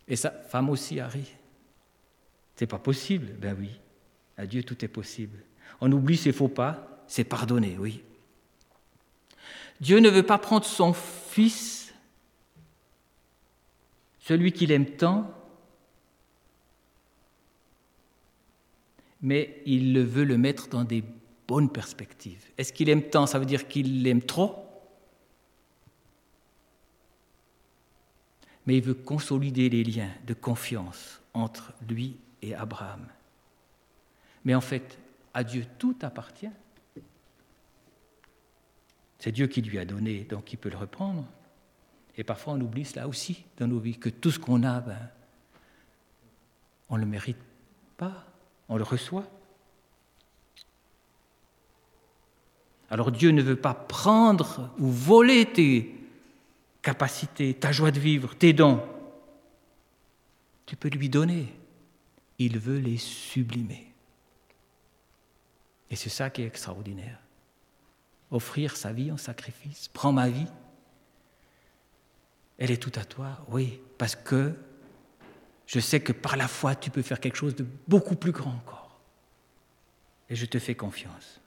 Et 0.08 0.16
sa 0.16 0.30
femme 0.30 0.68
aussi 0.70 1.00
a 1.00 1.08
ri. 1.08 1.24
C'est 2.56 2.66
pas 2.66 2.78
possible. 2.78 3.28
Ben 3.40 3.56
oui. 3.58 3.70
À 4.36 4.46
Dieu, 4.46 4.62
tout 4.62 4.84
est 4.84 4.88
possible. 4.88 5.38
On 5.80 5.90
oublie 5.92 6.16
ses 6.16 6.32
faux 6.32 6.48
pas, 6.48 7.04
c'est 7.06 7.24
pardonné, 7.24 7.76
oui. 7.78 8.02
Dieu 9.80 9.98
ne 9.98 10.10
veut 10.10 10.22
pas 10.24 10.38
prendre 10.38 10.64
son 10.66 10.92
fils, 10.92 11.94
celui 14.18 14.52
qu'il 14.52 14.72
aime 14.72 14.86
tant, 14.86 15.32
mais 19.22 19.62
il 19.64 19.98
veut 20.02 20.24
le 20.24 20.36
mettre 20.36 20.68
dans 20.68 20.84
des 20.84 21.02
bonnes 21.50 21.68
perspectives. 21.68 22.44
Est-ce 22.56 22.72
qu'il 22.72 22.88
aime 22.88 23.02
tant 23.02 23.26
Ça 23.26 23.40
veut 23.40 23.44
dire 23.44 23.66
qu'il 23.66 24.04
l'aime 24.04 24.22
trop? 24.22 24.54
Mais 28.66 28.76
il 28.76 28.84
veut 28.84 28.94
consolider 28.94 29.68
les 29.68 29.82
liens 29.82 30.12
de 30.28 30.32
confiance 30.32 31.20
entre 31.34 31.72
lui 31.88 32.16
et 32.40 32.54
Abraham. 32.54 33.04
Mais 34.44 34.54
en 34.54 34.60
fait, 34.60 34.96
à 35.34 35.42
Dieu 35.42 35.66
tout 35.76 35.96
appartient. 36.02 36.54
C'est 39.18 39.32
Dieu 39.32 39.48
qui 39.48 39.60
lui 39.60 39.80
a 39.80 39.84
donné, 39.84 40.22
donc 40.22 40.52
il 40.52 40.56
peut 40.56 40.70
le 40.70 40.76
reprendre. 40.76 41.26
Et 42.16 42.22
parfois 42.22 42.52
on 42.52 42.60
oublie 42.60 42.84
cela 42.84 43.08
aussi 43.08 43.42
dans 43.56 43.66
nos 43.66 43.80
vies, 43.80 43.98
que 43.98 44.08
tout 44.08 44.30
ce 44.30 44.38
qu'on 44.38 44.62
a, 44.62 44.80
ben, 44.80 45.10
on 46.90 46.94
ne 46.94 47.00
le 47.00 47.06
mérite 47.06 47.42
pas 47.96 48.24
on 48.68 48.76
le 48.76 48.84
reçoit. 48.84 49.26
Alors 52.90 53.12
Dieu 53.12 53.30
ne 53.30 53.42
veut 53.42 53.56
pas 53.56 53.74
prendre 53.74 54.70
ou 54.78 54.90
voler 54.90 55.46
tes 55.46 55.94
capacités, 56.82 57.54
ta 57.54 57.70
joie 57.70 57.92
de 57.92 58.00
vivre, 58.00 58.34
tes 58.34 58.52
dons. 58.52 58.82
Tu 60.66 60.76
peux 60.76 60.88
lui 60.88 61.08
donner. 61.08 61.46
Il 62.38 62.58
veut 62.58 62.78
les 62.78 62.96
sublimer. 62.96 63.92
Et 65.90 65.96
c'est 65.96 66.08
ça 66.10 66.30
qui 66.30 66.42
est 66.42 66.46
extraordinaire. 66.46 67.18
Offrir 68.30 68.76
sa 68.76 68.92
vie 68.92 69.12
en 69.12 69.16
sacrifice. 69.16 69.88
Prends 69.88 70.12
ma 70.12 70.28
vie. 70.28 70.46
Elle 72.58 72.70
est 72.70 72.82
tout 72.82 72.92
à 72.98 73.04
toi, 73.04 73.44
oui, 73.48 73.80
parce 73.98 74.14
que 74.14 74.54
je 75.66 75.80
sais 75.80 76.00
que 76.00 76.12
par 76.12 76.36
la 76.36 76.48
foi, 76.48 76.74
tu 76.74 76.90
peux 76.90 77.02
faire 77.02 77.20
quelque 77.20 77.36
chose 77.36 77.54
de 77.54 77.64
beaucoup 77.88 78.16
plus 78.16 78.32
grand 78.32 78.50
encore. 78.50 79.00
Et 80.28 80.36
je 80.36 80.46
te 80.46 80.58
fais 80.58 80.74
confiance. 80.74 81.40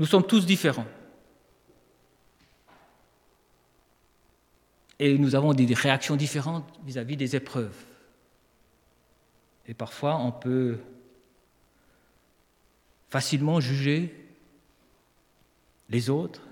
Nous 0.00 0.06
sommes 0.06 0.26
tous 0.26 0.44
différents. 0.44 0.86
Et 4.98 5.16
nous 5.16 5.34
avons 5.36 5.54
des 5.54 5.72
réactions 5.72 6.16
différentes 6.16 6.68
vis-à-vis 6.84 7.16
des 7.16 7.36
épreuves. 7.36 7.76
Et 9.66 9.74
parfois, 9.74 10.16
on 10.16 10.32
peut 10.32 10.80
facilement 13.08 13.60
juger 13.60 14.28
les 15.88 16.10
autres 16.10 16.42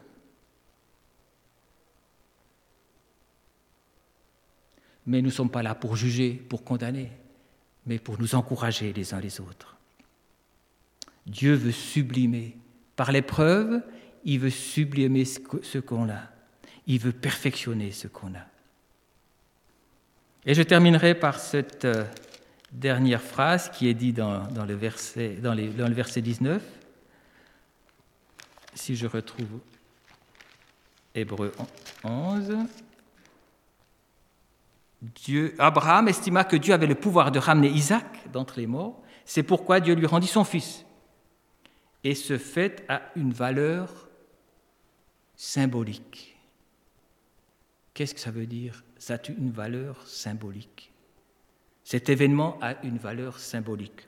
mais 5.08 5.22
nous 5.22 5.28
ne 5.28 5.32
sommes 5.32 5.50
pas 5.50 5.62
là 5.62 5.74
pour 5.74 5.96
juger, 5.96 6.34
pour 6.34 6.64
condamner, 6.64 7.10
mais 7.86 7.98
pour 7.98 8.18
nous 8.18 8.34
encourager 8.34 8.92
les 8.92 9.14
uns 9.14 9.20
les 9.20 9.40
autres. 9.40 9.78
Dieu 11.24 11.54
veut 11.54 11.72
sublimer. 11.72 12.58
Par 12.98 13.12
l'épreuve, 13.12 13.80
il 14.24 14.40
veut 14.40 14.50
sublimer 14.50 15.24
ce 15.24 15.78
qu'on 15.78 16.10
a. 16.10 16.18
Il 16.88 16.98
veut 16.98 17.12
perfectionner 17.12 17.92
ce 17.92 18.08
qu'on 18.08 18.34
a. 18.34 18.44
Et 20.44 20.52
je 20.52 20.62
terminerai 20.62 21.14
par 21.14 21.38
cette 21.38 21.84
euh, 21.84 22.02
dernière 22.72 23.22
phrase 23.22 23.70
qui 23.70 23.86
est 23.86 23.94
dite 23.94 24.16
dans, 24.16 24.48
le, 24.66 24.74
verset, 24.74 25.38
le 25.40 25.94
verset 25.94 26.22
19. 26.22 26.60
Si 28.74 28.96
je 28.96 29.06
retrouve 29.06 29.60
Hébreu 31.14 31.52
11. 32.02 32.56
Dieu, 35.02 35.54
Abraham 35.60 36.08
estima 36.08 36.42
que 36.42 36.56
Dieu 36.56 36.74
avait 36.74 36.88
le 36.88 36.96
pouvoir 36.96 37.30
de 37.30 37.38
ramener 37.38 37.68
Isaac 37.68 38.28
d'entre 38.32 38.58
les 38.58 38.66
morts. 38.66 39.00
C'est 39.24 39.44
pourquoi 39.44 39.78
Dieu 39.78 39.94
lui 39.94 40.06
rendit 40.06 40.26
son 40.26 40.42
fils. 40.42 40.84
Et 42.04 42.14
ce 42.14 42.38
fait 42.38 42.84
a 42.88 43.02
une 43.16 43.32
valeur 43.32 44.08
symbolique. 45.36 46.36
Qu'est-ce 47.94 48.14
que 48.14 48.20
ça 48.20 48.30
veut 48.30 48.46
dire 48.46 48.84
Ça 48.98 49.14
a 49.14 49.28
une 49.28 49.50
valeur 49.50 50.06
symbolique? 50.06 50.92
Cet 51.84 52.08
événement 52.08 52.58
a 52.60 52.80
une 52.84 52.98
valeur 52.98 53.38
symbolique. 53.38 54.06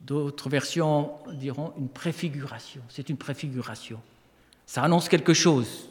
D'autres 0.00 0.48
versions 0.48 1.12
diront 1.34 1.74
une 1.76 1.88
préfiguration. 1.88 2.80
C'est 2.88 3.10
une 3.10 3.18
préfiguration. 3.18 4.00
Ça 4.66 4.82
annonce 4.82 5.08
quelque 5.08 5.34
chose. 5.34 5.90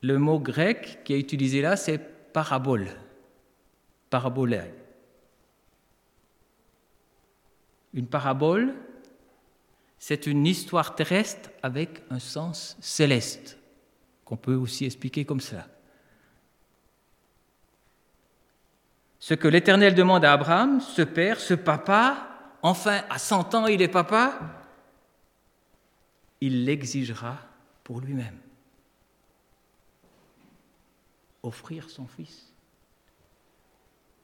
Le 0.00 0.18
mot 0.18 0.40
grec 0.40 0.98
qui 1.04 1.14
est 1.14 1.20
utilisé 1.20 1.62
là, 1.62 1.76
c'est 1.76 1.98
parabole, 2.32 2.88
parabolae. 4.10 4.81
Une 7.94 8.06
parabole, 8.06 8.74
c'est 9.98 10.26
une 10.26 10.46
histoire 10.46 10.94
terrestre 10.94 11.50
avec 11.62 12.02
un 12.10 12.18
sens 12.18 12.76
céleste, 12.80 13.58
qu'on 14.24 14.36
peut 14.36 14.54
aussi 14.54 14.84
expliquer 14.84 15.24
comme 15.24 15.40
ça. 15.40 15.66
Ce 19.18 19.34
que 19.34 19.46
l'Éternel 19.46 19.94
demande 19.94 20.24
à 20.24 20.32
Abraham, 20.32 20.80
ce 20.80 21.02
père, 21.02 21.38
ce 21.38 21.54
papa, 21.54 22.28
enfin 22.62 23.02
à 23.08 23.18
100 23.18 23.54
ans 23.54 23.66
il 23.66 23.80
est 23.80 23.88
papa, 23.88 24.38
il 26.40 26.64
l'exigera 26.64 27.38
pour 27.84 28.00
lui-même 28.00 28.38
offrir 31.42 31.90
son 31.90 32.06
Fils. 32.06 32.52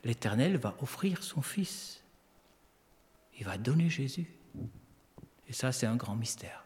L'Éternel 0.05 0.57
va 0.57 0.77
offrir 0.81 1.23
son 1.23 1.43
Fils. 1.43 2.03
Il 3.39 3.45
va 3.45 3.57
donner 3.57 3.89
Jésus. 3.89 4.27
Et 5.49 5.53
ça, 5.53 5.73
c'est 5.73 5.87
un 5.87 5.97
grand 5.97 6.17
mystère. 6.17 6.65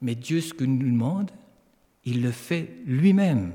Mais 0.00 0.14
Dieu, 0.14 0.40
ce 0.40 0.54
que 0.54 0.64
nous 0.64 0.78
demande, 0.78 1.30
il 2.04 2.22
le 2.22 2.30
fait 2.30 2.72
lui-même. 2.86 3.52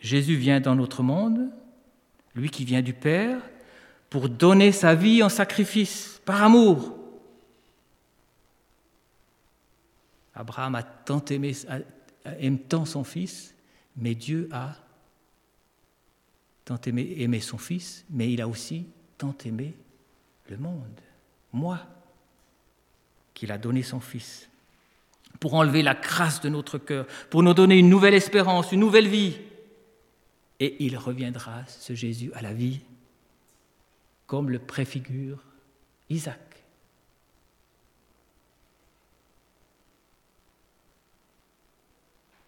Jésus 0.00 0.36
vient 0.36 0.60
dans 0.60 0.74
notre 0.74 1.02
monde, 1.02 1.50
lui 2.34 2.48
qui 2.48 2.64
vient 2.64 2.82
du 2.82 2.94
Père, 2.94 3.42
pour 4.08 4.28
donner 4.28 4.72
sa 4.72 4.94
vie 4.94 5.22
en 5.22 5.28
sacrifice, 5.28 6.20
par 6.24 6.42
amour. 6.42 6.96
Abraham 10.34 10.74
a 10.76 10.82
tant 10.82 11.24
aimé, 11.26 11.52
aime 12.24 12.58
tant 12.58 12.84
son 12.84 13.04
fils, 13.04 13.54
mais 13.96 14.14
Dieu 14.14 14.48
a 14.52 14.76
tant 16.66 16.78
aimé, 16.84 17.14
aimé 17.18 17.40
son 17.40 17.56
fils, 17.56 18.04
mais 18.10 18.30
il 18.30 18.42
a 18.42 18.48
aussi 18.48 18.86
tant 19.16 19.34
aimé 19.46 19.74
le 20.48 20.58
monde, 20.58 21.00
moi. 21.52 21.80
qu'il 23.34 23.52
a 23.52 23.58
donné 23.58 23.82
son 23.82 24.00
Fils, 24.00 24.48
pour 25.40 25.54
enlever 25.54 25.82
la 25.82 25.94
crasse 25.94 26.40
de 26.40 26.48
notre 26.48 26.78
cœur, 26.78 27.06
pour 27.28 27.42
nous 27.42 27.52
donner 27.52 27.78
une 27.78 27.90
nouvelle 27.90 28.14
espérance, 28.14 28.72
une 28.72 28.80
nouvelle 28.80 29.08
vie. 29.08 29.36
Et 30.58 30.82
il 30.84 30.96
reviendra, 30.96 31.64
ce 31.66 31.94
Jésus, 31.94 32.32
à 32.34 32.40
la 32.40 32.54
vie, 32.54 32.80
comme 34.26 34.48
le 34.48 34.58
préfigure 34.58 35.42
Isaac. 36.08 36.40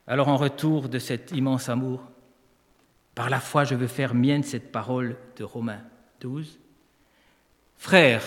Alors 0.06 0.28
en 0.28 0.38
retour 0.38 0.88
de 0.88 0.98
cet 0.98 1.32
immense 1.32 1.68
amour, 1.68 2.00
par 3.18 3.30
la 3.30 3.40
foi, 3.40 3.64
je 3.64 3.74
veux 3.74 3.88
faire 3.88 4.14
mienne 4.14 4.44
cette 4.44 4.70
parole 4.70 5.16
de 5.38 5.42
Romains 5.42 5.82
12. 6.20 6.60
Frères, 7.76 8.22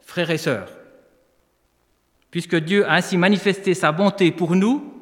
frères 0.00 0.30
et 0.30 0.36
sœurs, 0.36 0.68
puisque 2.32 2.56
Dieu 2.56 2.84
a 2.88 2.94
ainsi 2.94 3.16
manifesté 3.16 3.72
sa 3.72 3.92
bonté 3.92 4.32
pour 4.32 4.56
nous, 4.56 5.00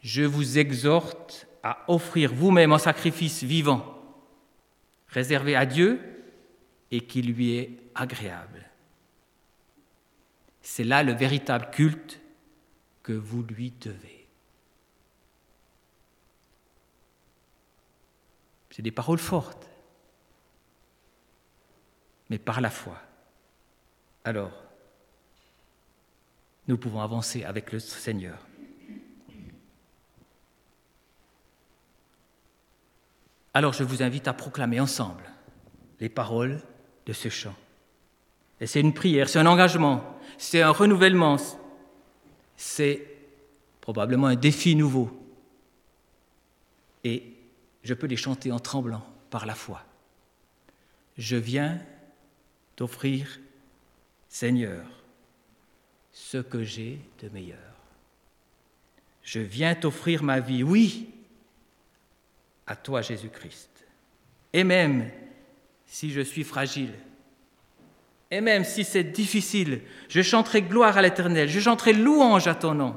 je 0.00 0.22
vous 0.22 0.56
exhorte 0.56 1.46
à 1.62 1.84
offrir 1.88 2.32
vous-même 2.32 2.72
en 2.72 2.78
sacrifice 2.78 3.42
vivant, 3.42 3.84
réservé 5.08 5.54
à 5.54 5.66
Dieu 5.66 6.00
et 6.90 7.02
qui 7.02 7.20
lui 7.20 7.56
est 7.58 7.72
agréable. 7.94 8.70
C'est 10.62 10.84
là 10.84 11.02
le 11.02 11.12
véritable 11.12 11.68
culte 11.72 12.22
que 13.02 13.12
vous 13.12 13.42
lui 13.42 13.70
devez. 13.78 14.17
C'est 18.78 18.82
des 18.82 18.92
paroles 18.92 19.18
fortes, 19.18 19.68
mais 22.30 22.38
par 22.38 22.60
la 22.60 22.70
foi. 22.70 22.96
Alors, 24.22 24.52
nous 26.68 26.78
pouvons 26.78 27.00
avancer 27.00 27.42
avec 27.42 27.72
le 27.72 27.80
Seigneur. 27.80 28.38
Alors 33.52 33.72
je 33.72 33.82
vous 33.82 34.00
invite 34.00 34.28
à 34.28 34.32
proclamer 34.32 34.78
ensemble 34.78 35.24
les 35.98 36.08
paroles 36.08 36.62
de 37.04 37.12
ce 37.12 37.30
chant. 37.30 37.56
Et 38.60 38.68
c'est 38.68 38.78
une 38.80 38.94
prière, 38.94 39.28
c'est 39.28 39.40
un 39.40 39.46
engagement, 39.46 40.04
c'est 40.36 40.62
un 40.62 40.70
renouvellement, 40.70 41.36
c'est 42.56 43.02
probablement 43.80 44.28
un 44.28 44.36
défi 44.36 44.76
nouveau. 44.76 45.10
Et 47.02 47.37
je 47.82 47.94
peux 47.94 48.06
les 48.06 48.16
chanter 48.16 48.52
en 48.52 48.58
tremblant 48.58 49.04
par 49.30 49.46
la 49.46 49.54
foi. 49.54 49.82
Je 51.16 51.36
viens 51.36 51.80
t'offrir, 52.76 53.40
Seigneur, 54.28 54.86
ce 56.12 56.38
que 56.38 56.62
j'ai 56.62 57.00
de 57.22 57.28
meilleur. 57.28 57.58
Je 59.22 59.40
viens 59.40 59.74
t'offrir 59.74 60.22
ma 60.22 60.40
vie, 60.40 60.62
oui, 60.62 61.10
à 62.66 62.76
toi 62.76 63.02
Jésus-Christ. 63.02 63.70
Et 64.52 64.64
même 64.64 65.10
si 65.86 66.10
je 66.10 66.20
suis 66.20 66.44
fragile, 66.44 66.92
et 68.30 68.40
même 68.40 68.64
si 68.64 68.84
c'est 68.84 69.04
difficile, 69.04 69.80
je 70.08 70.22
chanterai 70.22 70.62
gloire 70.62 70.98
à 70.98 71.02
l'Éternel, 71.02 71.48
je 71.48 71.60
chanterai 71.60 71.94
louange 71.94 72.46
à 72.46 72.54
ton 72.54 72.74
nom, 72.74 72.96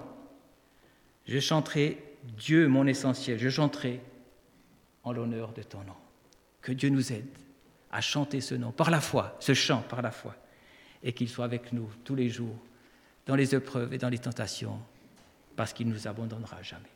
je 1.26 1.40
chanterai 1.40 2.04
Dieu 2.38 2.68
mon 2.68 2.86
essentiel, 2.86 3.40
je 3.40 3.50
chanterai 3.50 4.02
en 5.04 5.12
l'honneur 5.12 5.54
de 5.54 5.64
ton 5.64 5.80
nom. 5.84 5.96
Que 6.62 6.72
Dieu 6.72 6.90
nous 6.90 7.12
aide 7.12 7.28
à 7.92 8.02
chanter 8.02 8.42
ce 8.42 8.56
nom 8.56 8.72
par 8.72 8.92
la 8.92 9.02
foi, 9.02 9.36
ce 9.40 9.54
chant 9.54 9.82
par 9.82 10.02
la 10.02 10.12
foi, 10.12 10.36
et 11.04 11.14
qu'il 11.14 11.30
soit 11.30 11.46
avec 11.46 11.74
nous 11.74 11.90
tous 12.04 12.16
les 12.16 12.30
jours, 12.30 12.56
dans 13.26 13.36
les 13.36 13.56
épreuves 13.56 13.94
et 13.94 13.98
dans 13.98 14.10
les 14.10 14.20
tentations, 14.20 14.80
parce 15.56 15.74
qu'il 15.74 15.88
ne 15.88 15.94
nous 15.94 16.08
abandonnera 16.08 16.62
jamais. 16.62 16.91